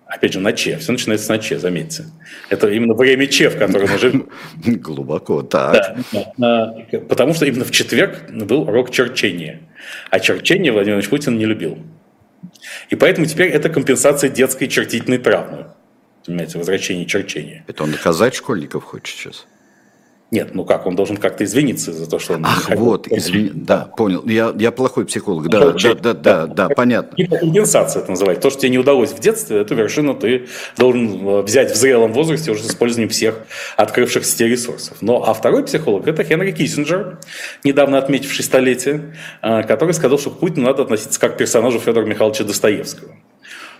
[0.05, 0.78] опять же, на Че.
[0.78, 2.07] Все начинается на Че, заметьте.
[2.49, 4.28] Это именно время Че, в котором мы живем.
[4.82, 5.97] Глубоко, так.
[6.12, 9.61] Да, да, потому что именно в четверг был урок черчения.
[10.11, 11.78] А черчение Владимир Владимирович Путин не любил.
[12.90, 15.68] И поэтому теперь это компенсация детской чертительной травмы.
[16.26, 17.64] Понимаете, возвращение черчения.
[17.68, 19.47] Это он наказать школьников хочет сейчас?
[20.35, 22.45] Нет, ну как, он должен как-то извиниться за то, что он...
[22.45, 24.24] Ах, вот, извини, да, понял.
[24.26, 27.14] Я, я плохой психолог, да, да, да, да, да, понятно.
[27.14, 28.43] Гиперкомпенсация это называется.
[28.43, 32.12] То, что тебе не удалось в детстве, эту вершину ты должен э, взять в зрелом
[32.12, 33.43] возрасте уже с использованием всех
[33.76, 34.97] открывшихся тебе ресурсов.
[35.03, 37.20] Но, а второй психолог– это Хенри Киссинджер,
[37.62, 42.07] недавно отметивший столетие, э, который сказал, что к Путину надо относиться как к персонажу Федора
[42.07, 43.12] Михайловича Достоевского.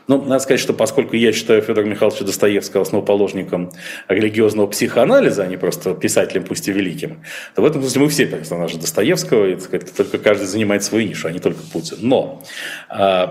[0.07, 3.71] Ну, надо сказать, что поскольку я считаю Федора Михайловича Достоевского основоположником
[4.09, 7.23] религиозного психоанализа, а не просто писателем, пусть и великим,
[7.55, 11.29] то в этом смысле мы все персонажи Достоевского, и, сказать, только каждый занимает свою нишу,
[11.29, 11.99] а не только Путин.
[12.03, 12.43] Но
[12.91, 13.27] э,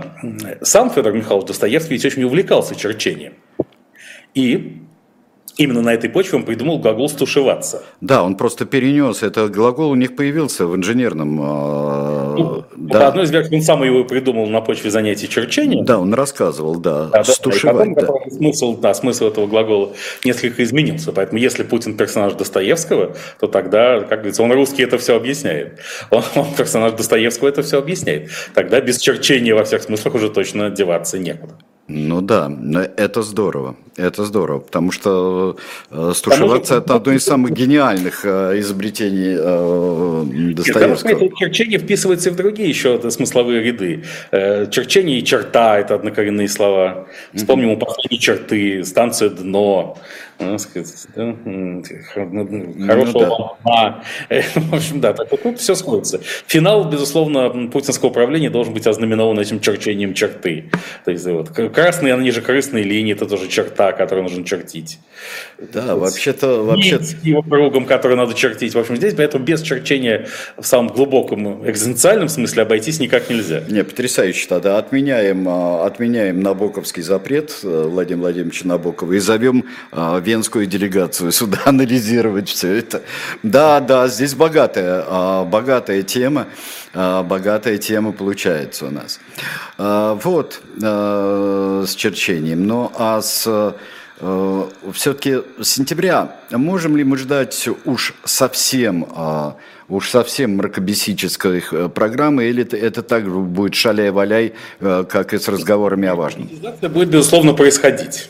[0.61, 3.33] сам Федор Михайлович Достоевский ведь очень увлекался черчением.
[4.33, 4.79] И
[5.55, 7.83] Именно на этой почве он придумал глагол «стушеваться».
[8.01, 9.21] Да, он просто перенес.
[9.21, 11.39] Это глагол у них появился в инженерном...
[11.41, 12.99] Э, ну, да.
[12.99, 15.83] По одной из версий, он сам его придумал на почве занятий черчением.
[15.85, 17.93] Да, он рассказывал, да, да «стушевать».
[17.93, 18.35] Да, и потом, да.
[18.35, 21.11] Смысл, да, смысл этого глагола несколько изменился.
[21.11, 25.79] Поэтому если Путин персонаж Достоевского, то тогда, как говорится, он русский это все объясняет.
[26.09, 28.29] Он, он персонаж Достоевского это все объясняет.
[28.53, 31.55] Тогда без черчения во всех смыслах уже точно деваться некуда.
[31.89, 32.49] Ну да,
[32.95, 35.57] это здорово, это здорово, потому что
[35.91, 41.19] э, стушеваться это одно из самых гениальных э, изобретений э, Достоевского.
[41.19, 44.05] Нет, черчение вписывается в другие еще смысловые ряды.
[44.31, 47.05] Э, черчение и черта– это однокоренные слова.
[47.33, 49.97] Вспомним у последней черты, станция «дно»,
[52.87, 54.03] хорошего ну, да.
[54.55, 56.19] В общем, да, так вот тут все сходится.
[56.47, 60.69] Финал, безусловно, путинского управления должен быть ознаменован этим черчением черты.
[61.05, 64.99] То есть вот, красные, они же красные линии, это тоже черта, которую нужно чертить.
[65.73, 66.63] Да, вообще-то...
[66.63, 68.73] Вообще его кругом, который надо чертить.
[68.75, 70.27] В общем, здесь поэтому без черчения
[70.57, 73.61] в самом глубоком экзистенциальном смысле обойтись никак нельзя.
[73.69, 74.77] Не, потрясающе тогда.
[74.77, 81.59] Отменяем, а, отменяем Набоковский запрет э, Владимира Владимировича Набокова и зовем а, венскую делегацию сюда
[81.65, 83.01] анализировать все это.
[83.43, 86.47] Да, да, здесь богатая, а, богатая тема,
[86.93, 89.19] богатая тема получается у нас.
[89.77, 92.67] Вот, с черчением.
[92.67, 93.73] Ну, а с
[94.25, 99.57] Э, все-таки с сентября можем ли мы ждать уж совсем, а,
[99.89, 106.07] уж совсем мракобесической э, программы, или это так будет шаляй-валяй, э, как и с разговорами
[106.07, 106.49] о важном?
[106.63, 108.29] Это будет, безусловно, происходить.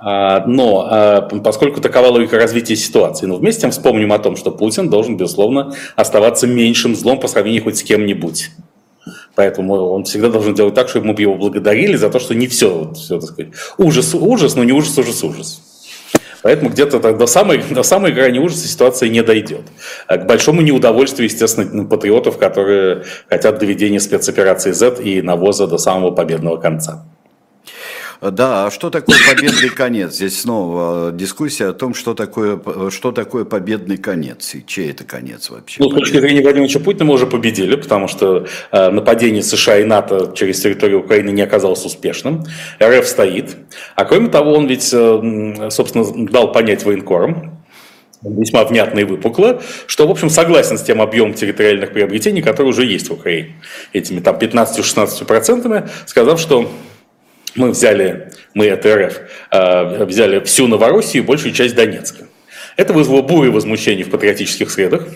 [0.00, 4.36] А, но а, поскольку такова логика развития ситуации, но вместе с тем вспомним о том,
[4.36, 8.50] что Путин должен, безусловно, оставаться меньшим злом по сравнению хоть с кем-нибудь.
[9.34, 12.72] Поэтому он всегда должен делать так, чтобы мы его благодарили за то, что не все,
[12.72, 15.62] вот, все так сказать, ужас, ужас, но не ужас, ужас, ужас.
[16.42, 19.62] Поэтому где-то до самой, до самой грани ужаса ситуация не дойдет.
[20.06, 26.12] А к большому неудовольствию, естественно, патриотов, которые хотят доведения спецоперации Z и навоза до самого
[26.12, 27.04] победного конца.
[28.20, 30.14] Да, а что такое победный конец?
[30.14, 32.60] Здесь снова дискуссия о том, что такое,
[32.90, 35.80] что такое победный конец и чей это конец вообще.
[35.82, 39.84] Ну, с точки зрения Владимира Путина мы уже победили, потому что э, нападение США и
[39.84, 42.44] НАТО через территорию Украины не оказалось успешным.
[42.82, 43.56] РФ стоит.
[43.94, 47.58] А кроме того, он ведь, э, собственно, дал понять военкорам,
[48.22, 52.84] весьма внятно и выпукло, что, в общем, согласен с тем объемом территориальных приобретений, которые уже
[52.84, 53.54] есть в Украине,
[53.92, 56.68] этими там 15-16 процентами, сказав, что
[57.58, 62.26] мы взяли, мы это РФ, а, взяли всю Новороссию и большую часть Донецка.
[62.76, 65.08] Это вызвало бурю возмущений в патриотических средах.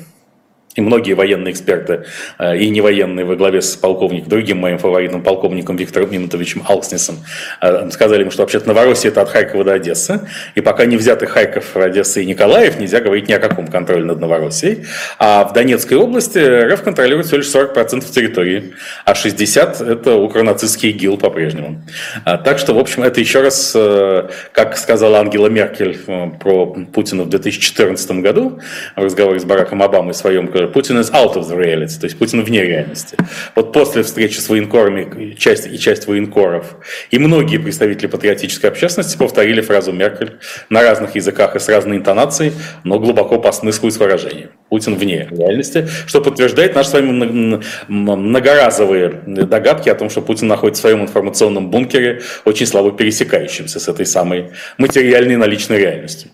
[0.75, 2.05] И многие военные эксперты
[2.39, 7.17] э, и не военные во главе с полковником, другим моим фаворитом, полковником Виктором Минутовичем Алкснесом,
[7.61, 10.21] э, сказали ему, что вообще-то Новороссия это от Харькова до Одессы.
[10.55, 14.19] И пока не взяты Харьков, Одесса и Николаев, нельзя говорить ни о каком контроле над
[14.19, 14.87] Новороссией.
[15.19, 18.73] А в Донецкой области РФ контролирует всего лишь 40% территории,
[19.05, 21.83] а 60% это укронацистский ИГИЛ по-прежнему.
[22.25, 25.99] А, так что, в общем, это еще раз, э, как сказала Ангела Меркель
[26.41, 28.61] про Путина в 2014 году
[28.97, 32.19] в разговоре с Бараком Обамой в своем Путин is out of the reality, то есть
[32.19, 33.17] Путин вне реальности.
[33.55, 36.77] Вот после встречи с военкорами, часть и часть военкоров,
[37.11, 40.39] и многие представители патриотической общественности повторили фразу Меркель
[40.69, 42.53] на разных языках и с разной интонацией,
[42.85, 44.51] но глубоко по смыслу и с выражением.
[44.69, 50.81] Путин вне реальности, что подтверждает наши с вами многоразовые догадки о том, что Путин находится
[50.81, 56.31] в своем информационном бункере, очень слабо пересекающимся с этой самой материальной наличной реальностью.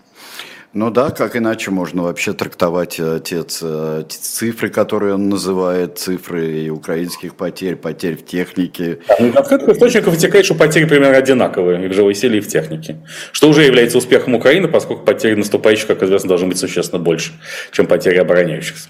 [0.71, 6.47] Ну да, как иначе можно вообще трактовать э, те, те цифры, которые он называет, цифры
[6.47, 8.99] и украинских потерь, потерь в технике.
[9.07, 12.47] Да, ну, открытых источников вытекает, что потери примерно одинаковые и в живой силе, и в
[12.47, 12.99] технике.
[13.31, 17.31] Что уже является успехом Украины, поскольку потери наступающих, как известно, должны быть существенно больше,
[17.71, 18.89] чем потери обороняющихся.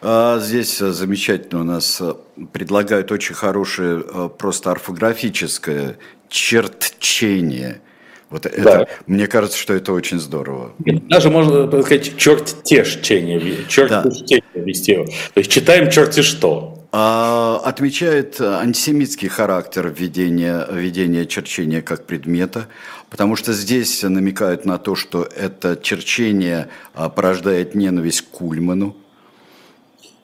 [0.00, 2.12] А здесь э, замечательно у нас э,
[2.52, 4.02] предлагают очень хорошее
[4.36, 5.96] просто орфографическое
[6.28, 7.82] чертчение–
[8.32, 8.86] вот это, да.
[9.06, 10.72] мне кажется, что это очень здорово.
[10.78, 14.10] Даже можно сказать, черт те чтение, черт да.
[14.10, 14.94] чтение вести.
[14.94, 16.78] То есть читаем черти что.
[16.92, 22.68] А, отмечает антисемитский характер введения, введения черчения как предмета,
[23.10, 28.96] потому что здесь намекают на то, что это черчение а, порождает ненависть к Кульману,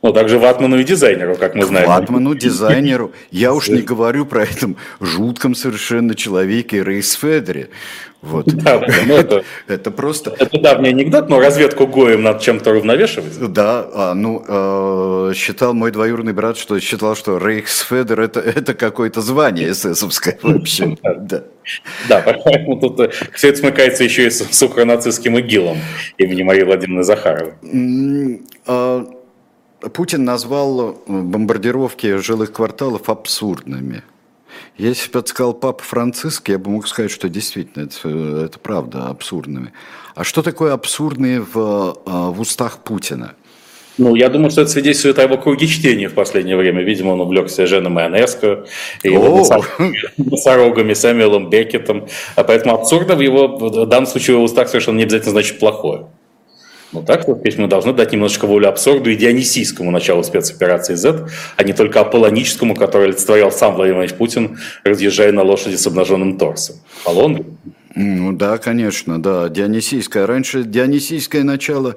[0.00, 1.88] ну, также ватману и дизайнеру, как мы знаем.
[1.88, 3.12] Ватману, дизайнеру.
[3.30, 7.70] Я уж не говорю про этом жутком совершенно человеке Рейс Федере.
[8.20, 8.46] Вот.
[8.46, 10.34] Да, ну это, это просто...
[10.38, 13.38] Это давний анекдот, но разведку Гоем надо чем-то равновешивать.
[13.52, 19.20] Да, а, ну, э, считал мой двоюродный брат, что считал, что Рейхсфедер это, это какое-то
[19.20, 20.96] звание эсэсовское вообще.
[21.02, 21.44] Да.
[22.08, 25.78] Да, поэтому тут э, все это смыкается еще и с, с укронацистским ИГИЛом
[26.16, 27.52] имени Марии Владимировны Захаровой.
[29.80, 34.02] Путин назвал э, бомбардировки жилых кварталов абсурдными.
[34.76, 38.58] Если бы это сказал Папа Франциск, я бы мог сказать, что действительно это, э, это
[38.58, 39.72] правда абсурдными.
[40.14, 41.56] А что такое абсурдные в,
[42.04, 43.34] э, в устах Путина?
[43.98, 46.82] Ну, я думаю, что это свидетельствует о его круге чтения в последнее время.
[46.82, 48.64] Видимо, он увлекся Женой Майонеско,
[49.02, 49.10] и
[50.18, 52.06] носорогами, Сэмюэлом Беккетом.
[52.36, 55.58] А поэтому абсурдно в его, в данном случае, в его устах совершенно не обязательно значит
[55.58, 56.06] плохое.
[56.92, 61.64] Ну так вот, мы должны дать немножечко волю абсурду и дионисийскому началу спецоперации Z, а
[61.64, 66.76] не только аполлоническому, который олицетворял сам Владимир Владимирович Путин, разъезжая на лошади с обнаженным торсом.
[67.04, 67.44] Аполлон?
[67.94, 69.48] Ну да, конечно, да.
[69.48, 70.26] Дионисийское.
[70.26, 71.96] Раньше дионисийское начало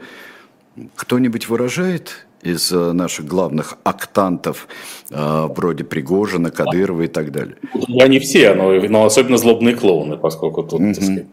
[0.96, 4.68] кто-нибудь выражает из э, наших главных актантов,
[5.10, 7.56] э, вроде Пригожина, Кадырова и так далее?
[7.88, 10.94] Я не все, но, но особенно злобные клоуны, поскольку тут, mm-hmm.
[10.94, 11.26] так сказать,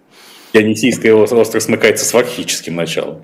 [0.53, 3.23] Дионисийское остро смыкается с фархическим началом.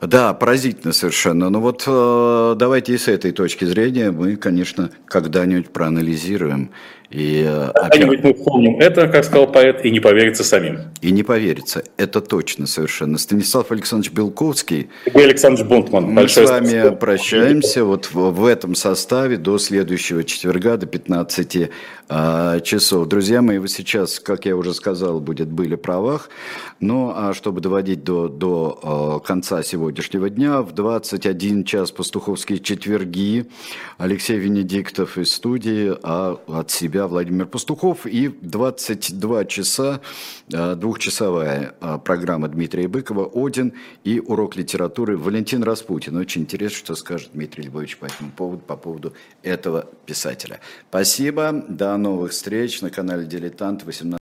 [0.00, 1.48] Да, поразительно совершенно.
[1.48, 6.70] Но вот э, давайте и с этой точки зрения мы, конечно, когда-нибудь проанализируем
[7.10, 8.06] и, э, опять...
[8.22, 10.80] мы вспомним это, как сказал поэт, и не поверится самим.
[11.02, 13.18] И не поверится, это точно совершенно.
[13.18, 14.90] Станислав Александрович Белковский.
[15.06, 16.04] И Александр Бунтман.
[16.04, 16.96] Мы с вами спасибо.
[16.96, 21.70] прощаемся вот в, в этом составе до следующего четверга, до 15
[22.08, 23.08] а, часов.
[23.08, 26.30] Друзья мои, вы сейчас, как я уже сказал, будет были правах.
[26.80, 33.46] Ну, а чтобы доводить до, до а, конца сегодняшнего дня, в 21 час пастуховские четверги
[33.98, 38.06] Алексей Венедиктов из студии, а от себя себя Владимир Пастухов.
[38.06, 40.00] И 22 часа,
[40.50, 43.74] э, двухчасовая э, программа Дмитрия Быкова «Один»
[44.04, 46.16] и урок литературы Валентин Распутин.
[46.16, 50.60] Очень интересно, что скажет Дмитрий Львович по этому поводу, по поводу этого писателя.
[50.88, 54.06] Спасибо, до новых встреч на канале «Дилетант» 18